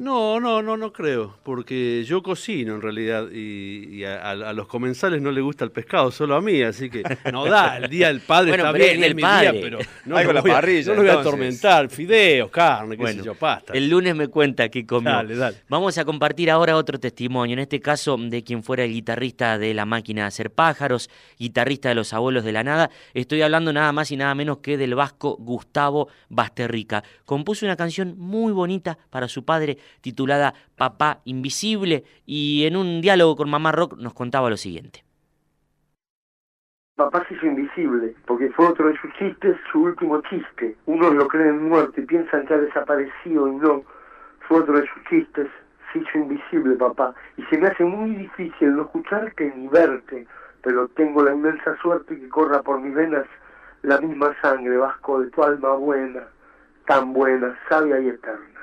No, 0.00 0.40
no, 0.40 0.62
no, 0.62 0.76
no 0.76 0.92
creo, 0.92 1.36
porque 1.42 2.02
yo 2.04 2.22
cocino 2.22 2.74
en 2.74 2.80
realidad 2.80 3.28
y, 3.30 3.96
y 3.98 4.04
a, 4.04 4.30
a 4.30 4.52
los 4.54 4.66
comensales 4.66 5.20
no 5.20 5.30
les 5.30 5.44
gusta 5.44 5.64
el 5.64 5.70
pescado, 5.72 6.10
solo 6.10 6.36
a 6.36 6.40
mí, 6.40 6.62
así 6.62 6.88
que 6.88 7.02
no 7.32 7.44
da, 7.44 7.76
el 7.76 7.90
día 7.90 8.08
del 8.08 8.20
padre 8.20 8.52
Bueno, 8.52 8.64
está 8.64 8.72
pero 8.72 8.84
bien, 8.84 9.04
el 9.04 9.10
es 9.10 9.16
mi 9.16 9.22
padre. 9.22 9.52
día, 9.52 9.60
pero 9.60 9.78
no 10.06 10.18
lo 10.18 10.24
con 10.24 10.34
la 10.34 10.40
voy 10.40 10.50
parrilla, 10.50 10.88
no 10.88 10.94
lo 10.94 11.02
voy 11.02 11.10
a 11.10 11.20
atormentar, 11.20 11.90
fideos, 11.90 12.50
carne, 12.50 12.96
qué 12.96 13.02
Bueno, 13.02 13.22
sé 13.22 13.26
yo, 13.26 13.34
pasta. 13.34 13.74
El 13.74 13.90
lunes 13.90 14.14
me 14.14 14.28
cuenta 14.28 14.68
qué 14.70 14.86
comió. 14.86 15.12
Dale, 15.12 15.36
dale. 15.36 15.56
Vamos 15.68 15.98
a 15.98 16.04
compartir 16.06 16.50
ahora 16.50 16.76
otro 16.76 16.98
testimonio, 16.98 17.52
en 17.52 17.60
este 17.60 17.80
caso 17.80 18.16
de 18.18 18.42
quien 18.42 18.62
fuera 18.62 18.84
el 18.84 18.92
guitarrista 18.92 19.58
de 19.58 19.74
La 19.74 19.84
Máquina 19.84 20.22
de 20.22 20.28
Hacer 20.28 20.50
Pájaros, 20.50 21.10
guitarrista 21.38 21.90
de 21.90 21.94
Los 21.94 22.14
Abuelos 22.14 22.44
de 22.44 22.52
la 22.52 22.64
Nada. 22.64 22.90
Estoy 23.12 23.42
hablando 23.42 23.72
nada 23.72 23.92
más 23.92 24.10
y 24.12 24.16
nada 24.16 24.34
menos 24.34 24.58
que 24.58 24.78
del 24.78 24.94
vasco 24.94 25.36
Gustavo 25.38 26.08
Basterrica. 26.30 27.04
Compuso 27.26 27.66
una 27.66 27.76
canción 27.76 28.14
muy 28.16 28.52
bonita 28.52 28.96
para 29.10 29.28
su 29.28 29.44
padre 29.48 29.78
titulada 30.02 30.52
Papá 30.76 31.20
Invisible 31.24 32.04
y 32.26 32.66
en 32.66 32.76
un 32.76 33.00
diálogo 33.00 33.34
con 33.36 33.48
Mamá 33.48 33.72
Rock 33.72 33.96
nos 33.96 34.12
contaba 34.12 34.50
lo 34.50 34.58
siguiente. 34.58 35.04
Papá 36.96 37.24
se 37.26 37.34
hizo 37.34 37.46
invisible, 37.46 38.14
porque 38.26 38.50
fue 38.50 38.66
otro 38.66 38.88
de 38.88 38.98
sus 39.00 39.10
chistes, 39.14 39.56
su 39.72 39.84
último 39.84 40.20
chiste. 40.28 40.76
Unos 40.84 41.14
lo 41.14 41.28
creen 41.28 41.68
muerto 41.68 41.98
y 42.00 42.04
piensan 42.04 42.44
que 42.44 42.54
ha 42.54 42.58
desaparecido 42.58 43.48
y 43.48 43.52
no. 43.52 43.84
Fue 44.46 44.58
otro 44.58 44.74
de 44.78 44.86
sus 44.92 45.02
chistes, 45.08 45.46
se 45.92 46.00
hizo 46.00 46.18
invisible, 46.18 46.74
papá. 46.74 47.14
Y 47.38 47.42
se 47.44 47.56
me 47.56 47.68
hace 47.68 47.84
muy 47.84 48.16
difícil 48.16 48.76
no 48.76 48.82
escucharte 48.82 49.50
ni 49.56 49.68
verte, 49.68 50.26
pero 50.62 50.88
tengo 50.88 51.22
la 51.22 51.32
inmensa 51.32 51.76
suerte 51.80 52.18
que 52.18 52.28
corra 52.28 52.62
por 52.62 52.80
mis 52.80 52.94
venas 52.94 53.26
la 53.82 53.98
misma 54.00 54.34
sangre, 54.42 54.76
vasco, 54.76 55.20
de 55.20 55.30
tu 55.30 55.42
alma 55.42 55.74
buena, 55.74 56.24
tan 56.86 57.12
buena, 57.12 57.56
sabia 57.68 58.00
y 58.00 58.08
eterna. 58.08 58.57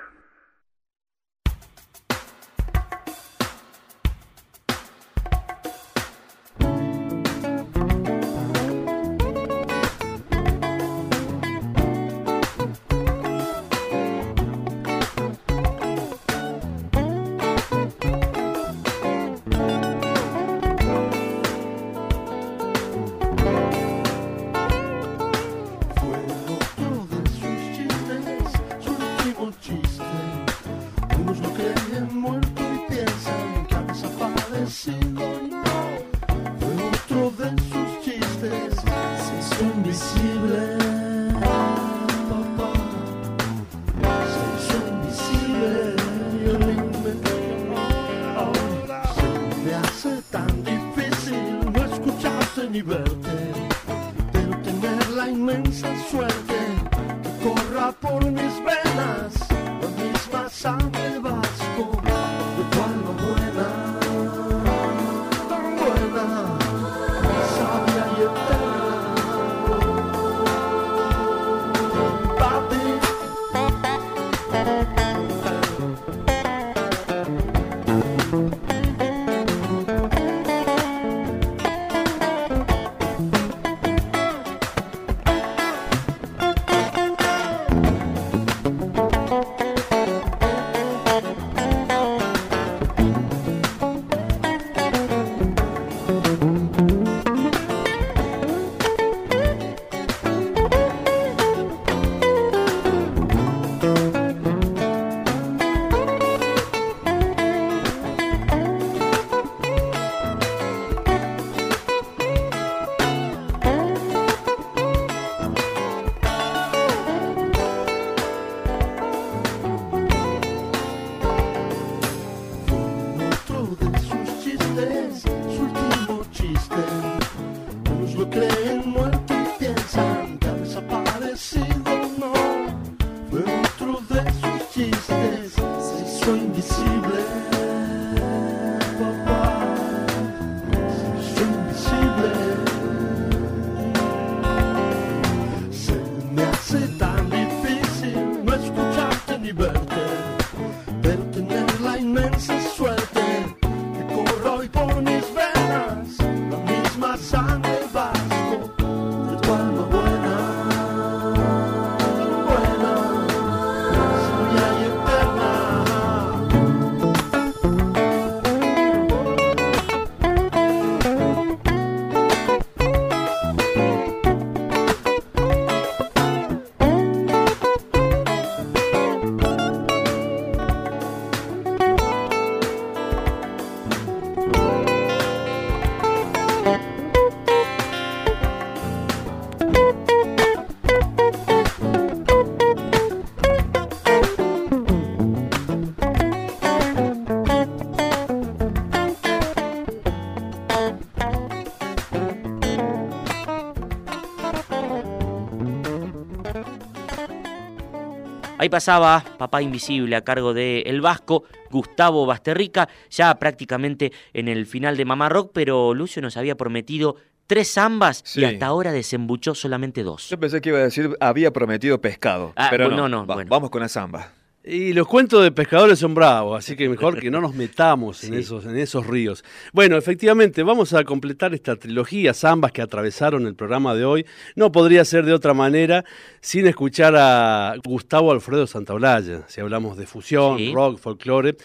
Pasaba 208.79 209.23
Papá 209.37 209.61
Invisible 209.61 210.17
a 210.17 210.21
cargo 210.25 210.53
de 210.53 210.81
El 210.81 210.99
Vasco, 210.99 211.45
Gustavo 211.71 212.25
Basterrica, 212.25 212.89
ya 213.09 213.33
prácticamente 213.35 214.11
en 214.33 214.49
el 214.49 214.65
final 214.65 214.97
de 214.97 215.05
Mamá 215.05 215.29
Rock, 215.29 215.51
pero 215.53 215.93
Lucio 215.93 216.21
nos 216.21 216.35
había 216.35 216.55
prometido 216.55 217.15
tres 217.47 217.71
zambas 217.71 218.21
Sí. 218.25 218.41
y 218.41 218.43
hasta 218.43 218.65
ahora 218.65 218.91
desembuchó 218.91 219.55
solamente 219.55 220.03
dos. 220.03 220.27
Yo 220.27 220.37
pensé 220.37 220.59
que 220.59 220.69
iba 220.69 220.79
a 220.79 220.81
decir 220.81 221.15
había 221.21 221.53
prometido 221.53 222.01
pescado, 222.01 222.51
Ah, 222.57 222.67
pero 222.69 222.87
bueno, 222.89 223.07
no. 223.07 223.21
no, 223.21 223.25
Va- 223.27 223.35
bueno. 223.35 223.49
Vamos 223.49 223.69
con 223.69 223.79
la 223.81 223.87
samba. 223.87 224.33
Y 224.67 224.93
los 224.93 225.07
cuentos 225.07 225.43
de 225.43 225.51
pescadores 225.51 225.99
son 225.99 226.15
bravos, 226.15 226.57
así 226.57 226.75
que 226.75 226.89
mejor 226.89 227.19
que 227.19 227.29
no 227.29 227.39
nos 227.39 227.53
metamos 227.55 228.23
en, 228.23 228.33
esos, 228.33 228.65
en 228.65 228.75
esos 228.77 229.05
ríos. 229.05 229.43
Bueno, 229.73 229.95
efectivamente, 229.95 230.63
vamos 230.63 230.93
a 230.93 231.03
completar 231.03 231.53
esta 231.53 231.75
trilogía, 231.75 232.33
zambas 232.33 232.71
que 232.71 232.81
atravesaron 232.81 233.45
el 233.45 233.53
programa 233.53 233.93
de 233.93 234.05
hoy. 234.05 234.25
No 234.55 234.71
podría 234.71 235.05
ser 235.05 235.23
de 235.25 235.33
otra 235.33 235.53
manera 235.53 236.03
sin 236.41 236.65
escuchar 236.65 237.15
a 237.15 237.75
Gustavo 237.83 238.31
Alfredo 238.31 238.65
Santaolalla, 238.65 239.43
si 239.47 239.61
hablamos 239.61 239.97
de 239.97 240.07
fusión, 240.07 240.57
Sí. 240.57 240.73
rock, 240.73 240.97
folclore. 240.97 241.55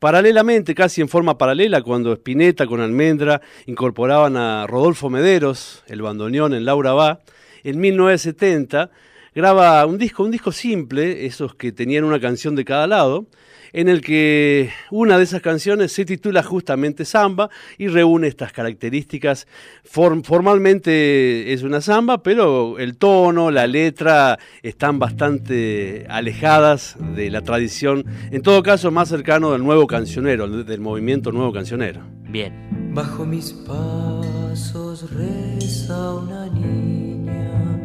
Paralelamente, 0.00 0.74
casi 0.74 1.00
en 1.00 1.08
forma 1.08 1.38
paralela, 1.38 1.82
cuando 1.82 2.12
Spinetta 2.12 2.66
con 2.66 2.80
Almendra 2.80 3.40
incorporaban 3.66 4.36
a 4.36 4.66
Rodolfo 4.66 5.10
Mederos, 5.10 5.84
el 5.86 6.02
bandoneón 6.02 6.54
en 6.54 6.64
Laura 6.64 6.92
Va, 6.92 7.20
en 7.62 7.78
1970 7.80 8.90
graba 9.38 9.86
un 9.86 9.98
disco, 9.98 10.24
un 10.24 10.32
disco 10.32 10.50
simple, 10.50 11.24
esos 11.24 11.54
que 11.54 11.70
tenían 11.70 12.02
una 12.02 12.18
canción 12.18 12.56
de 12.56 12.64
cada 12.64 12.88
lado, 12.88 13.26
en 13.72 13.88
el 13.88 14.00
que 14.00 14.70
una 14.90 15.16
de 15.16 15.22
esas 15.22 15.42
canciones 15.42 15.92
se 15.92 16.04
titula 16.04 16.42
justamente 16.42 17.04
Samba 17.04 17.48
y 17.76 17.86
reúne 17.86 18.26
estas 18.26 18.50
características. 18.52 19.46
Form- 19.84 20.24
formalmente 20.24 21.52
es 21.52 21.62
una 21.62 21.80
samba, 21.80 22.20
pero 22.20 22.80
el 22.80 22.96
tono, 22.96 23.52
la 23.52 23.68
letra 23.68 24.40
están 24.62 24.98
bastante 24.98 26.04
alejadas 26.08 26.96
de 27.14 27.30
la 27.30 27.42
tradición, 27.42 28.06
en 28.32 28.42
todo 28.42 28.64
caso 28.64 28.90
más 28.90 29.08
cercano 29.08 29.52
del 29.52 29.62
nuevo 29.62 29.86
cancionero, 29.86 30.48
del 30.48 30.80
movimiento 30.80 31.30
nuevo 31.30 31.52
cancionero. 31.52 32.00
Bien. 32.28 32.66
Bajo 32.92 33.24
mis 33.24 33.52
pasos 33.52 35.12
reza 35.12 36.14
una 36.14 36.46
niña, 36.46 37.77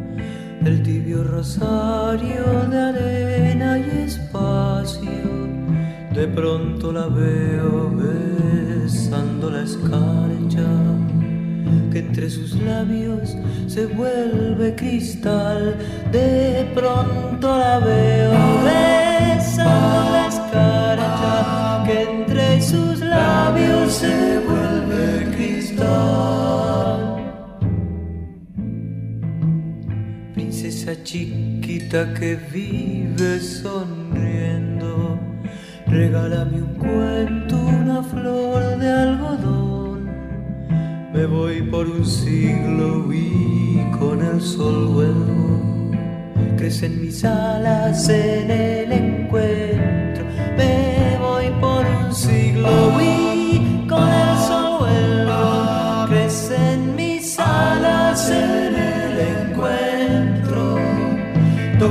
el 0.66 0.82
tibio 0.82 1.22
rosario 1.24 2.44
de 2.70 2.78
arena 2.78 3.78
y 3.78 4.04
espacio. 4.06 5.10
De 6.14 6.26
pronto 6.28 6.90
la 6.90 7.06
veo 7.08 7.90
besando 7.90 9.50
la 9.50 9.62
escarcha, 9.62 10.66
que 11.92 11.98
entre 11.98 12.30
sus 12.30 12.54
labios 12.54 13.36
se 13.66 13.86
vuelve 13.86 14.74
cristal. 14.74 15.76
De 16.10 16.66
pronto 16.74 17.58
la 17.58 17.78
veo 17.80 18.32
besando 18.64 20.10
la 20.12 20.28
escarcha, 20.28 21.84
que 21.84 22.02
entre 22.02 22.62
sus 22.62 23.00
labios 23.00 23.92
se 23.92 24.38
vuelve 24.48 25.36
cristal. 25.36 26.73
Chiquita 31.02 32.14
que 32.14 32.36
vive 32.36 33.40
sonriendo, 33.40 35.18
regálame 35.86 36.62
un 36.62 36.74
cuento, 36.74 37.56
una 37.56 38.02
flor 38.02 38.78
de 38.78 38.88
algodón. 38.88 40.08
Me 41.12 41.26
voy 41.26 41.62
por 41.62 41.88
un 41.88 42.06
siglo 42.06 43.12
y 43.12 43.84
con 43.98 44.24
el 44.24 44.40
sol 44.40 44.86
vuelvo. 44.86 45.90
Crecen 46.56 47.00
mis 47.02 47.24
alas 47.24 48.08
en 48.08 48.50
el 48.50 48.92
encuentro. 48.92 50.24
Me 50.56 51.18
voy 51.18 51.50
por 51.60 51.84
un 51.84 52.14
siglo 52.14 53.00
y 53.00 53.86
con 53.88 54.08
el 54.08 54.38
sol 54.46 54.78
vuelvo. 54.80 56.06
Crecen 56.08 56.94
mis 56.96 57.38
alas 57.38 58.30
en 58.30 58.36
el 58.36 58.64
encuentro. 58.66 58.83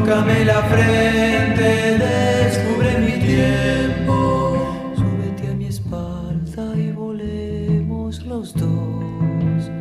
Tócame 0.05 0.43
la 0.43 0.61
frente, 0.63 1.97
descubre 1.97 2.97
mi 2.97 3.13
tiempo. 3.25 4.91
Súbete 4.97 5.47
a 5.47 5.53
mi 5.53 5.67
espalda 5.67 6.75
y 6.75 6.91
volemos 6.91 8.21
los 8.23 8.53
dos. 8.53 9.71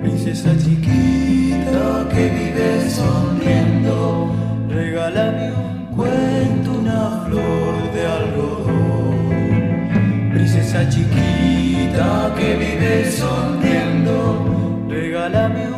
Princesa 0.00 0.56
chiquita 0.56 2.08
que 2.08 2.30
vive 2.30 2.88
sonriendo, 2.88 4.32
regálame 4.70 5.52
un 5.52 5.94
cuento, 5.94 6.72
una 6.80 7.26
flor 7.26 7.92
de 7.92 8.06
algodón. 8.06 9.20
Princesa 10.32 10.88
chiquita 10.88 12.34
que 12.34 12.56
vive 12.56 13.10
sonriendo, 13.10 14.86
regálame 14.88 15.68
un 15.68 15.75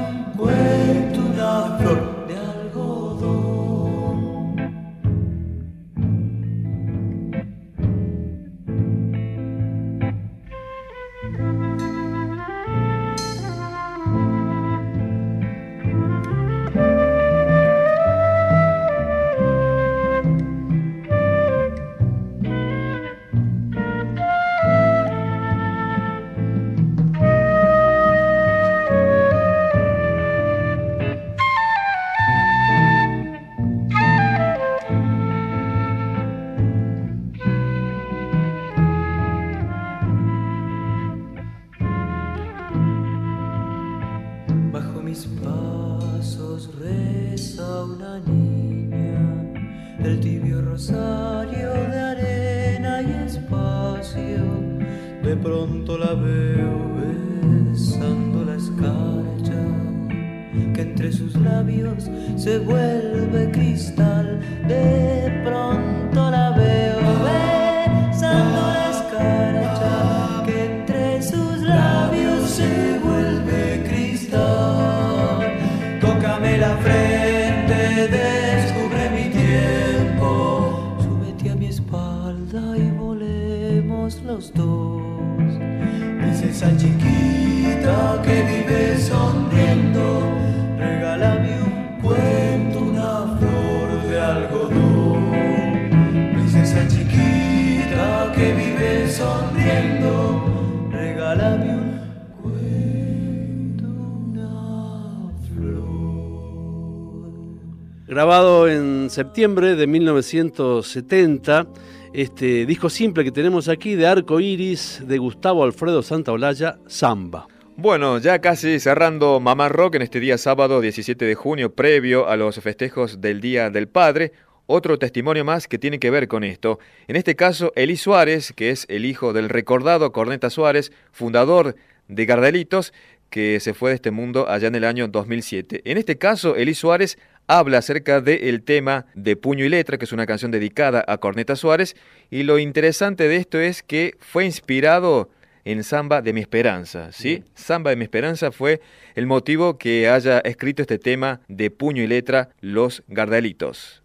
Grabado 108.09 108.67
en 108.67 109.11
septiembre 109.11 109.77
de 109.77 109.87
1970, 109.87 111.67
este 112.15 112.65
disco 112.65 112.89
simple 112.89 113.23
que 113.23 113.31
tenemos 113.31 113.69
aquí 113.69 113.97
de 113.97 114.07
Arco 114.07 114.41
Iris 114.41 115.03
de 115.07 115.19
Gustavo 115.19 115.63
Alfredo 115.63 116.03
Santaolalla, 116.03 116.79
Samba. 116.87 117.47
Bueno, 117.77 118.17
ya 118.17 118.39
casi 118.39 118.81
cerrando 118.81 119.41
Mamá 119.41 119.69
Rock 119.69 119.97
en 119.97 120.03
este 120.03 120.21
día 120.21 120.39
sábado 120.39 120.81
17 120.81 121.23
de 121.23 121.35
junio, 121.35 121.75
previo 121.75 122.27
a 122.31 122.39
los 122.39 122.59
festejos 122.61 123.21
del 123.21 123.43
Día 123.43 123.69
del 123.69 123.89
Padre, 123.89 124.33
otro 124.65 124.99
testimonio 124.99 125.45
más 125.45 125.69
que 125.69 125.79
tiene 125.79 125.99
que 125.99 126.11
ver 126.11 126.29
con 126.29 126.45
esto. 126.45 126.79
En 127.09 127.17
este 127.17 127.37
caso, 127.37 127.75
Eli 127.77 127.99
Suárez, 127.99 128.55
que 128.57 128.71
es 128.71 128.87
el 128.89 129.05
hijo 129.05 129.35
del 129.35 129.51
recordado 129.51 130.13
Corneta 130.13 130.49
Suárez, 130.49 130.93
fundador 131.13 131.77
de 132.09 132.25
Gardelitos, 132.25 132.95
que 133.29 133.61
se 133.61 133.75
fue 133.75 133.91
de 133.91 133.97
este 133.97 134.11
mundo 134.11 134.49
allá 134.49 134.69
en 134.69 134.75
el 134.75 134.85
año 134.85 135.09
2007. 135.09 135.83
En 135.85 135.99
este 135.99 136.17
caso, 136.17 136.57
Eli 136.57 136.73
Suárez 136.73 137.19
habla 137.49 137.79
acerca 137.79 138.21
del 138.21 138.63
tema 138.63 139.07
de 139.15 139.35
Puño 139.35 139.65
y 139.65 139.69
Letra, 139.69 139.99
que 139.99 140.05
es 140.05 140.13
una 140.13 140.27
canción 140.27 140.53
dedicada 140.53 141.05
a 141.09 141.19
Corneta 141.19 141.57
Suárez, 141.57 141.97
y 142.31 142.45
lo 142.45 142.59
interesante 142.59 143.27
de 143.27 143.37
esto 143.37 143.59
es 143.59 143.83
que 143.83 144.15
fue 144.21 144.45
inspirado 144.45 145.31
en 145.65 145.83
Samba 145.83 146.23
de 146.23 146.33
mi 146.33 146.41
Esperanza, 146.41 147.11
¿sí? 147.11 147.43
Samba 147.55 147.91
de 147.91 147.97
mi 147.97 148.05
Esperanza 148.05 148.53
fue 148.53 148.81
el 149.15 149.27
motivo 149.27 149.77
que 149.77 150.09
haya 150.09 150.39
escrito 150.41 150.83
este 150.83 150.99
tema 150.99 151.41
de 151.49 151.71
Puño 151.71 152.03
y 152.03 152.07
Letra, 152.07 152.51
Los 152.61 153.03
Gardelitos. 153.09 154.03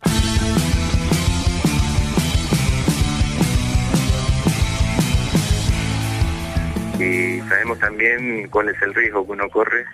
y 7.00 7.41
sabemos 7.50 7.80
también 7.80 8.48
cuál 8.50 8.70
es 8.70 8.82
el 8.82 8.94
riesgo 8.94 9.26
que 9.26 9.32
uno 9.34 9.50
corre 9.50 9.86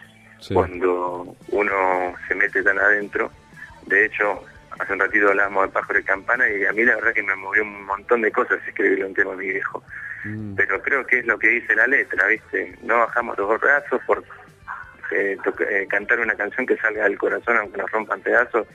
cuando 0.53 1.35
uno 1.49 2.13
se 2.27 2.35
mete 2.35 2.63
tan 2.63 2.77
adentro. 2.77 3.31
De 3.89 4.05
hecho, 4.05 4.43
hace 4.79 4.93
un 4.93 4.99
ratito 4.99 5.29
hablábamos 5.29 5.65
de 5.65 5.69
pájaro 5.73 5.99
y 5.99 6.03
campana 6.03 6.47
y 6.47 6.63
a 6.63 6.71
mí 6.71 6.83
la 6.85 6.95
verdad 6.95 7.13
que 7.13 7.23
me 7.23 7.35
movió 7.35 7.63
un 7.63 7.85
montón 7.85 8.21
de 8.21 8.31
cosas 8.31 8.59
escribirle 8.67 9.05
un 9.05 9.13
tema 9.15 9.33
a 9.33 9.35
mi 9.35 9.47
viejo. 9.49 9.83
Pero 10.55 10.81
creo 10.81 11.05
que 11.07 11.19
es 11.19 11.25
lo 11.25 11.39
que 11.39 11.47
dice 11.47 11.75
la 11.75 11.87
letra, 11.87 12.27
¿viste? 12.27 12.77
No 12.83 12.99
bajamos 12.99 13.37
los 13.37 13.59
brazos 13.59 14.01
por 14.05 14.23
eh, 15.11 15.37
eh, 15.69 15.87
cantar 15.89 16.19
una 16.19 16.35
canción 16.35 16.67
que 16.67 16.77
salga 16.77 17.05
del 17.05 17.17
corazón 17.17 17.57
aunque 17.57 17.77
nos 17.77 17.89
rompan 17.89 18.21
pedazos, 18.21 18.67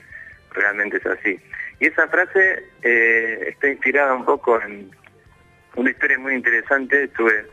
realmente 0.51 0.97
es 0.97 1.05
así. 1.05 1.39
Y 1.79 1.85
esa 1.87 2.07
frase 2.07 2.63
eh, 2.81 3.45
está 3.49 3.69
inspirada 3.69 4.13
un 4.15 4.25
poco 4.25 4.61
en 4.61 4.89
una 5.75 5.91
historia 5.91 6.17
muy 6.19 6.33
interesante. 6.33 7.03
Estuve 7.03 7.45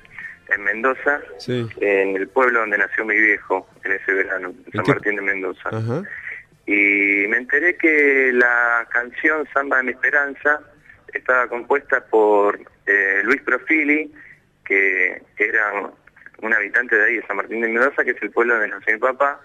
en 0.48 0.64
Mendoza, 0.64 1.20
Sí. 1.38 1.68
en 1.80 2.16
el 2.16 2.28
pueblo 2.28 2.60
donde 2.60 2.78
nació 2.78 3.04
mi 3.04 3.16
viejo 3.16 3.68
en 3.84 3.92
ese 3.92 4.12
verano, 4.12 4.52
en 4.66 4.72
San 4.72 4.84
Martín 4.88 5.16
de 5.16 5.22
Mendoza. 5.22 5.68
Ajá. 5.68 6.02
Y 6.66 7.26
me 7.28 7.38
enteré 7.38 7.76
que 7.76 8.30
la 8.32 8.86
canción 8.90 9.46
Samba 9.52 9.78
de 9.78 9.82
mi 9.84 9.90
Esperanza 9.92 10.60
estaba 11.12 11.48
compuesta 11.48 12.04
por 12.06 12.58
eh, 12.86 13.20
Luis 13.24 13.42
Profili, 13.42 14.12
que 14.64 15.20
era 15.36 15.90
un 16.40 16.52
habitante 16.54 16.96
de 16.96 17.04
ahí, 17.04 17.16
de 17.16 17.26
San 17.26 17.36
Martín 17.36 17.60
de 17.60 17.68
Mendoza, 17.68 18.04
que 18.04 18.12
es 18.12 18.22
el 18.22 18.30
pueblo 18.30 18.54
donde 18.54 18.68
nació 18.68 18.94
mi 18.94 19.00
papá. 19.00 19.40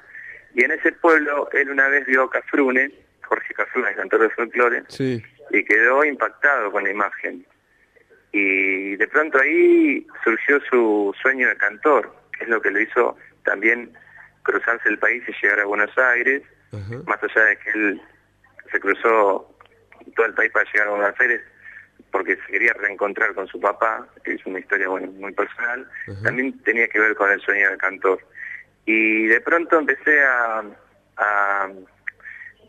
Y 0.53 0.63
en 0.63 0.71
ese 0.71 0.91
pueblo 0.93 1.49
él 1.53 1.69
una 1.69 1.87
vez 1.87 2.05
vio 2.05 2.23
a 2.23 2.29
Cafrune, 2.29 2.91
Jorge 3.23 3.53
Cafrune, 3.53 3.89
el 3.89 3.95
cantor 3.95 4.21
de 4.21 4.29
folclore, 4.29 4.83
Sí. 4.87 5.23
y 5.51 5.63
quedó 5.63 6.05
impactado 6.05 6.71
con 6.71 6.83
la 6.83 6.91
imagen. 6.91 7.45
Y 8.31 8.95
de 8.95 9.07
pronto 9.07 9.39
ahí 9.39 10.05
surgió 10.23 10.59
su 10.69 11.13
sueño 11.21 11.47
de 11.49 11.57
cantor, 11.57 12.15
que 12.37 12.43
es 12.43 12.49
lo 12.49 12.61
que 12.61 12.71
lo 12.71 12.79
hizo 12.79 13.17
también 13.43 13.91
cruzarse 14.43 14.87
el 14.89 14.97
país 14.99 15.23
y 15.27 15.33
llegar 15.41 15.59
a 15.59 15.65
Buenos 15.65 15.95
Aires, 15.97 16.41
más 17.05 17.23
allá 17.23 17.45
de 17.45 17.57
que 17.59 17.69
él 17.71 18.01
se 18.71 18.79
cruzó 18.79 19.55
todo 20.15 20.25
el 20.25 20.33
país 20.33 20.51
para 20.51 20.69
llegar 20.71 20.87
a 20.87 20.91
Buenos 20.91 21.19
Aires 21.19 21.41
porque 22.11 22.35
se 22.37 22.51
quería 22.51 22.73
reencontrar 22.73 23.33
con 23.33 23.47
su 23.47 23.59
papá, 23.59 24.07
que 24.23 24.33
es 24.33 24.45
una 24.45 24.59
historia 24.59 24.87
bueno, 24.87 25.07
muy 25.13 25.33
personal, 25.33 25.89
también 26.23 26.57
tenía 26.63 26.87
que 26.87 26.99
ver 26.99 27.15
con 27.15 27.29
el 27.31 27.39
sueño 27.41 27.69
de 27.71 27.77
cantor. 27.77 28.19
Y 28.85 29.25
de 29.27 29.41
pronto 29.41 29.79
empecé 29.79 30.23
a, 30.23 30.63
a, 31.17 31.69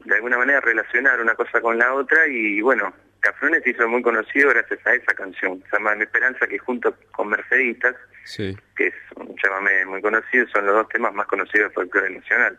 de 0.05 0.15
alguna 0.15 0.39
manera 0.39 0.61
relacionar 0.61 1.21
una 1.21 1.35
cosa 1.35 1.61
con 1.61 1.79
la 1.79 1.95
otra 1.95 2.27
y 2.27 2.61
bueno, 2.61 2.93
Cafrune 3.21 3.61
se 3.61 3.71
hizo 3.71 3.87
muy 3.89 4.03
conocido 4.03 4.51
gracias 4.51 4.85
a 4.87 4.95
esa 4.95 5.15
canción, 5.15 5.63
se 5.71 5.77
llama 5.77 5.95
Mi 5.95 6.03
Esperanza, 6.05 6.47
que 6.47 6.59
junto 6.59 6.95
con 7.13 7.29
Merceditas, 7.29 7.95
Sí. 8.25 8.57
que 8.77 8.89
es 8.89 8.95
un 9.17 9.35
chamamé 9.37 9.85
muy 9.87 10.03
conocido, 10.03 10.47
son 10.49 10.67
los 10.67 10.75
dos 10.75 10.89
temas 10.91 11.15
más 11.15 11.27
conocidos 11.27 11.69
del 11.69 11.75
folclore 11.75 12.11
nacional. 12.11 12.59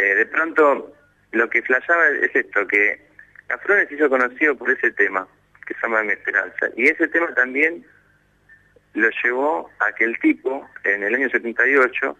Eh, 0.00 0.14
de 0.14 0.26
pronto, 0.26 0.96
lo 1.32 1.50
que 1.50 1.60
flashaba 1.60 2.08
es 2.08 2.34
esto, 2.34 2.66
que 2.66 2.98
Cafrune 3.48 3.86
se 3.86 3.96
hizo 3.96 4.08
conocido 4.08 4.56
por 4.56 4.70
ese 4.70 4.90
tema, 4.92 5.28
que 5.66 5.74
se 5.74 5.80
llama 5.82 6.02
Mi 6.02 6.12
Esperanza, 6.12 6.70
y 6.74 6.88
ese 6.88 7.06
tema 7.08 7.34
también 7.34 7.84
lo 8.94 9.10
llevó 9.22 9.70
a 9.78 9.92
que 9.92 10.04
el 10.04 10.18
tipo, 10.20 10.66
en 10.84 11.02
el 11.02 11.14
año 11.14 11.28
78, 11.28 12.16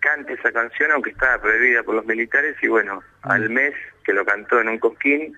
cante 0.00 0.34
esa 0.34 0.52
canción, 0.52 0.92
aunque 0.92 1.10
estaba 1.10 1.40
prohibida 1.40 1.82
por 1.82 1.94
los 1.94 2.04
militares, 2.04 2.54
y 2.60 2.68
bueno, 2.68 3.02
al 3.22 3.48
mes 3.48 3.72
que 4.04 4.12
lo 4.12 4.24
cantó 4.26 4.60
en 4.60 4.68
un 4.68 4.78
cosquín, 4.78 5.34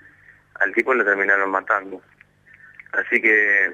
al 0.57 0.75
tipo 0.75 0.93
lo 0.93 1.05
terminaron 1.05 1.49
matando. 1.49 2.03
Así 2.93 3.23
que, 3.23 3.73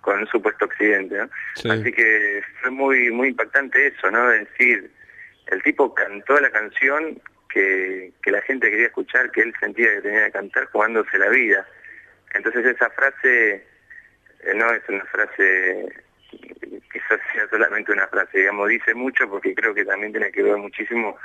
con 0.00 0.18
un 0.18 0.26
supuesto 0.26 0.64
accidente, 0.64 1.16
¿no? 1.18 1.30
Así 1.72 1.92
que 1.92 2.42
fue 2.60 2.70
muy 2.70 3.10
muy 3.12 3.28
impactante 3.28 3.86
eso, 3.86 4.10
¿no? 4.10 4.28
De 4.28 4.40
decir, 4.40 4.90
el 5.46 5.62
tipo 5.62 5.94
cantó 5.94 6.38
la 6.40 6.50
canción 6.50 7.20
que, 7.54 8.12
la 8.30 8.42
gente 8.42 8.68
quería 8.68 8.86
escuchar, 8.86 9.30
que 9.30 9.42
él 9.42 9.54
sentía 9.60 9.94
que 9.94 10.02
tenía 10.02 10.26
que 10.26 10.32
cantar 10.32 10.66
jugándose 10.66 11.16
la 11.18 11.28
vida. 11.28 11.66
Entonces 12.34 12.66
esa 12.66 12.90
frase 12.90 13.54
eh, 13.54 14.54
no 14.54 14.72
es 14.72 14.82
una 14.88 15.04
frase 15.04 15.88
quizás 16.92 17.20
sea 17.32 17.48
solamente 17.48 17.92
una 17.92 18.08
frase, 18.08 18.38
digamos, 18.38 18.68
dice 18.68 18.94
mucho 18.94 19.28
porque 19.28 19.54
creo 19.54 19.72
que 19.72 19.84
también 19.84 20.12
tiene 20.12 20.32
que 20.32 20.42
ver 20.42 20.56
muchísimo 20.56 21.16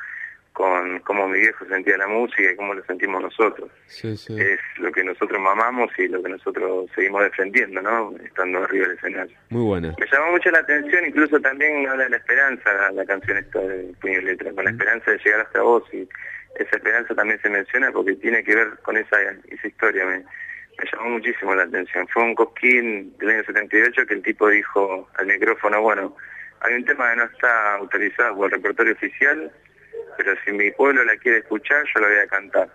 con 0.54 1.00
cómo 1.00 1.28
mi 1.28 1.40
viejo 1.40 1.66
sentía 1.66 1.98
la 1.98 2.08
música 2.08 2.52
y 2.52 2.56
cómo 2.56 2.74
lo 2.74 2.84
sentimos 2.84 3.22
nosotros. 3.22 3.70
Sí, 3.88 4.18
sí. 4.18 4.36
Es 4.40 4.60
lo 4.78 4.92
que 4.92 5.04
nosotros 5.04 5.40
mamamos 5.40 5.90
y 5.98 6.08
lo 6.08 6.22
que 6.22 6.30
nosotros 6.30 6.90
seguimos 6.96 7.24
defendiendo, 7.24 7.82
¿no? 7.82 8.14
Estando 8.24 8.64
arriba 8.64 8.88
del 8.88 8.98
escenario. 8.98 9.38
Muy 9.50 9.64
buena. 9.64 9.96
Me 9.98 10.06
llamó 10.12 10.32
mucho 10.32 10.52
la 10.52 10.60
atención, 10.60 11.06
incluso 11.06 11.40
también 11.40 11.88
habla 11.88 12.06
de 12.06 12.10
la 12.10 12.18
esperanza, 12.18 12.74
la, 12.74 12.92
la 12.92 13.06
canción 13.06 13.38
esta 13.38 13.60
de 13.60 13.94
Puño 14.02 14.20
y 14.20 14.24
Letra, 14.24 14.52
con 14.54 14.66
la 14.66 14.72
esperanza 14.72 15.12
de 15.12 15.18
llegar 15.20 15.42
hasta 15.42 15.62
vos 15.62 15.84
y 15.94 16.08
esa 16.56 16.76
esperanza 16.76 17.16
también 17.16 17.40
se 17.42 17.50
menciona 17.50 17.92
porque 17.92 18.16
tiene 18.16 18.44
que 18.44 18.56
ver 18.56 18.78
con 18.82 18.98
esa, 18.98 19.18
esa 19.48 19.68
historia, 19.68 20.06
me, 20.06 20.18
me 20.18 20.92
llamó 20.92 21.10
muchísimo 21.12 21.56
la 21.56 21.64
atención. 21.64 22.08
Fue 22.08 22.24
un 22.24 22.36
cosquín 22.36 23.16
del 23.18 23.30
año 23.30 23.44
78 23.46 24.06
que 24.06 24.14
el 24.14 24.24
tipo 24.24 24.50
dijo 24.50 25.08
al 25.18 25.28
micrófono, 25.28 25.82
bueno, 25.82 26.16
hay 26.62 26.74
un 26.74 26.86
tema 26.86 27.12
que 27.12 27.18
no 27.18 27.24
está 27.24 27.76
autorizado 27.76 28.36
por 28.36 28.48
el 28.48 28.52
repertorio 28.52 28.94
oficial, 28.94 29.52
pero 30.20 30.36
si 30.44 30.52
mi 30.52 30.70
pueblo 30.72 31.02
la 31.06 31.16
quiere 31.16 31.38
escuchar, 31.38 31.86
yo 31.96 32.02
la 32.02 32.08
voy 32.10 32.18
a 32.18 32.28
cantar. 32.28 32.70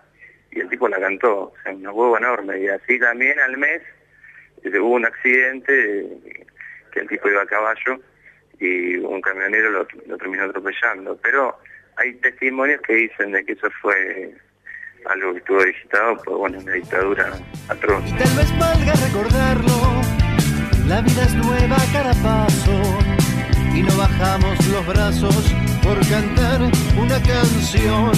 Y 0.49 0.61
el 0.61 0.67
tipo 0.67 0.89
la 0.89 0.99
cantó, 0.99 1.41
o 1.41 1.53
sea, 1.61 1.73
una 1.73 1.91
huevo 1.91 2.17
enorme. 2.17 2.59
Y 2.59 2.67
así 2.69 2.97
también 2.97 3.39
al 3.39 3.55
mes 3.55 3.83
eh, 4.63 4.79
hubo 4.79 4.95
un 4.95 5.05
accidente 5.05 5.99
eh, 5.99 6.45
que 6.91 7.01
el 7.01 7.07
tipo 7.07 7.29
iba 7.29 7.43
a 7.43 7.45
caballo 7.45 8.01
y 8.59 8.97
un 8.97 9.21
camionero 9.21 9.69
lo, 9.69 9.85
terminó 10.17 10.45
atropellando. 10.45 11.19
Pero 11.21 11.55
hay 11.97 12.15
testimonios 12.15 12.81
que 12.81 12.93
dicen 12.93 13.31
de 13.31 13.45
que 13.45 13.51
eso 13.51 13.69
fue 13.79 14.33
algo 15.05 15.33
que 15.33 15.37
estuvo 15.37 15.63
digitado 15.63 16.17
por 16.23 16.37
bueno, 16.37 16.57
una 16.57 16.71
dictadura 16.71 17.31
atroz. 17.69 18.03
Tal 18.17 18.37
vez 18.37 18.59
valga 18.59 18.93
recordarlo, 19.05 20.01
la 20.87 20.99
vida 21.01 21.21
es 21.25 21.35
nueva 21.35 21.75
a 21.75 21.93
cada 21.93 22.13
paso 22.23 22.81
y 23.75 23.83
no 23.83 23.95
bajamos 23.97 24.67
los 24.67 24.87
brazos 24.87 25.74
por 25.85 25.99
cantar 26.07 26.59
una 26.97 27.21
canción 27.21 28.11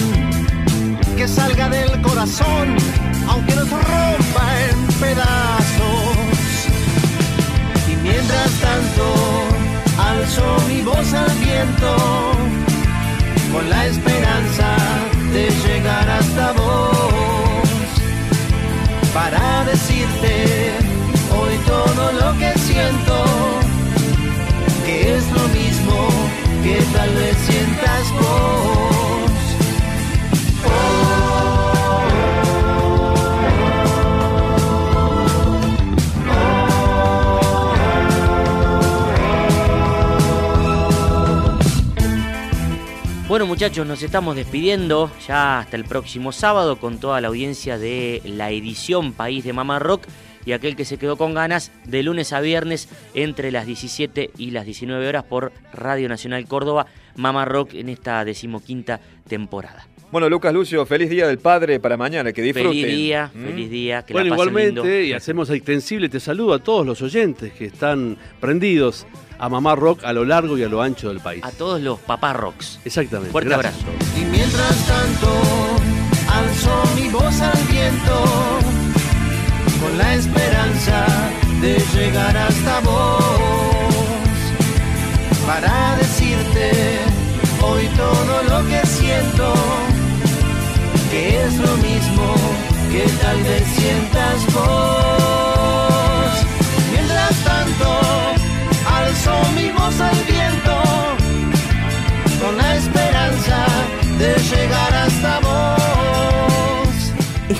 que 1.16 1.28
salga 1.28 1.68
del 1.68 2.00
corazón, 2.00 2.76
aunque 3.28 3.54
nos 3.54 3.68
rompa 3.70 4.46
en 4.70 4.78
pedazos. 5.04 6.48
Y 7.90 7.96
mientras 7.96 8.50
tanto, 8.66 9.06
alzo 10.10 10.46
mi 10.68 10.80
voz 10.80 11.12
al 11.12 11.30
viento 11.46 11.92
con 13.52 13.68
la 13.68 13.86
esperanza 13.86 14.68
de 15.34 15.50
llegar 15.64 16.08
hasta 16.08 16.52
vos 16.52 17.88
para 19.12 19.64
decirte 19.64 20.72
hoy 21.36 21.54
todo 21.66 22.12
lo 22.20 22.38
que 22.38 22.50
siento, 22.58 23.16
que 24.86 25.16
es 25.16 25.24
lo 25.32 25.48
mismo 25.48 25.77
que 26.68 26.82
tal 26.92 27.14
vez 27.14 27.36
sientas 27.38 28.12
vos. 28.12 29.30
Bueno 43.28 43.46
muchachos, 43.46 43.86
nos 43.86 44.02
estamos 44.02 44.36
despidiendo 44.36 45.10
ya 45.26 45.60
hasta 45.60 45.76
el 45.76 45.84
próximo 45.84 46.32
sábado 46.32 46.78
con 46.78 46.98
toda 46.98 47.20
la 47.20 47.28
audiencia 47.28 47.78
de 47.78 48.20
la 48.24 48.50
edición 48.50 49.12
País 49.12 49.44
de 49.44 49.52
Mamá 49.52 49.78
Rock 49.78 50.06
y 50.48 50.52
aquel 50.52 50.76
que 50.76 50.86
se 50.86 50.96
quedó 50.96 51.18
con 51.18 51.34
ganas 51.34 51.70
de 51.84 52.02
lunes 52.02 52.32
a 52.32 52.40
viernes 52.40 52.88
entre 53.12 53.52
las 53.52 53.66
17 53.66 54.30
y 54.38 54.50
las 54.50 54.64
19 54.64 55.06
horas 55.06 55.24
por 55.24 55.52
Radio 55.74 56.08
Nacional 56.08 56.48
Córdoba, 56.48 56.86
Mamá 57.16 57.44
Rock 57.44 57.74
en 57.74 57.90
esta 57.90 58.24
decimoquinta 58.24 58.98
temporada. 59.28 59.86
Bueno, 60.10 60.30
Lucas 60.30 60.54
Lucio, 60.54 60.86
feliz 60.86 61.10
día 61.10 61.26
del 61.26 61.36
padre 61.36 61.80
para 61.80 61.98
mañana, 61.98 62.32
que 62.32 62.40
disfruten. 62.40 62.70
Feliz 62.72 62.86
día, 62.86 63.30
¿Mm? 63.34 63.44
feliz 63.44 63.70
día, 63.70 64.06
que 64.06 64.14
bueno, 64.14 64.30
la 64.30 64.36
pasen 64.36 64.48
igualmente, 64.50 64.80
lindo. 64.80 65.00
y 65.02 65.12
hacemos 65.12 65.50
extensible, 65.50 66.08
te 66.08 66.18
saludo 66.18 66.54
a 66.54 66.60
todos 66.60 66.86
los 66.86 67.02
oyentes 67.02 67.52
que 67.52 67.66
están 67.66 68.16
prendidos 68.40 69.06
a 69.38 69.50
Mamá 69.50 69.74
Rock 69.76 70.02
a 70.04 70.14
lo 70.14 70.24
largo 70.24 70.56
y 70.56 70.62
a 70.62 70.68
lo 70.70 70.80
ancho 70.80 71.10
del 71.10 71.20
país. 71.20 71.44
A 71.44 71.50
todos 71.50 71.82
los 71.82 71.98
papá 71.98 72.32
rocks. 72.32 72.80
Exactamente. 72.86 73.32
Fuerte 73.32 73.50
gracias. 73.50 73.74
abrazo. 73.84 74.18
Y 74.18 74.24
mientras 74.24 74.86
tanto, 74.86 75.30
alzo 76.26 76.82
mi 76.96 77.08
voz 77.10 77.38
al 77.42 77.66
viento 77.70 78.67
con 79.80 79.98
la 79.98 80.14
esperanza 80.14 81.06
de 81.60 81.78
llegar 81.94 82.36
hasta 82.36 82.80
vos. 82.80 83.24
Para 85.46 85.96
decirte 85.96 87.00
hoy 87.62 87.86
todo 87.96 88.42
lo 88.50 88.68
que 88.68 88.86
siento 88.86 89.54
que 91.10 91.44
es 91.44 91.54
lo 91.56 91.76
mismo 91.78 92.34
que 92.92 93.04
tal 93.22 93.42
vez 93.42 93.64
sientas 93.78 94.38
vos. 94.54 96.32
Mientras 96.92 97.34
tanto 97.50 97.88
alzo 99.00 99.32
mi 99.54 99.70
voz 99.70 100.00
al 100.00 100.18
viento 100.24 100.76
con 102.42 102.56
la 102.56 102.76
esperanza 102.76 103.66
de 104.18 104.34
llegar 104.50 104.94
hasta 104.94 105.40
vos 105.40 105.77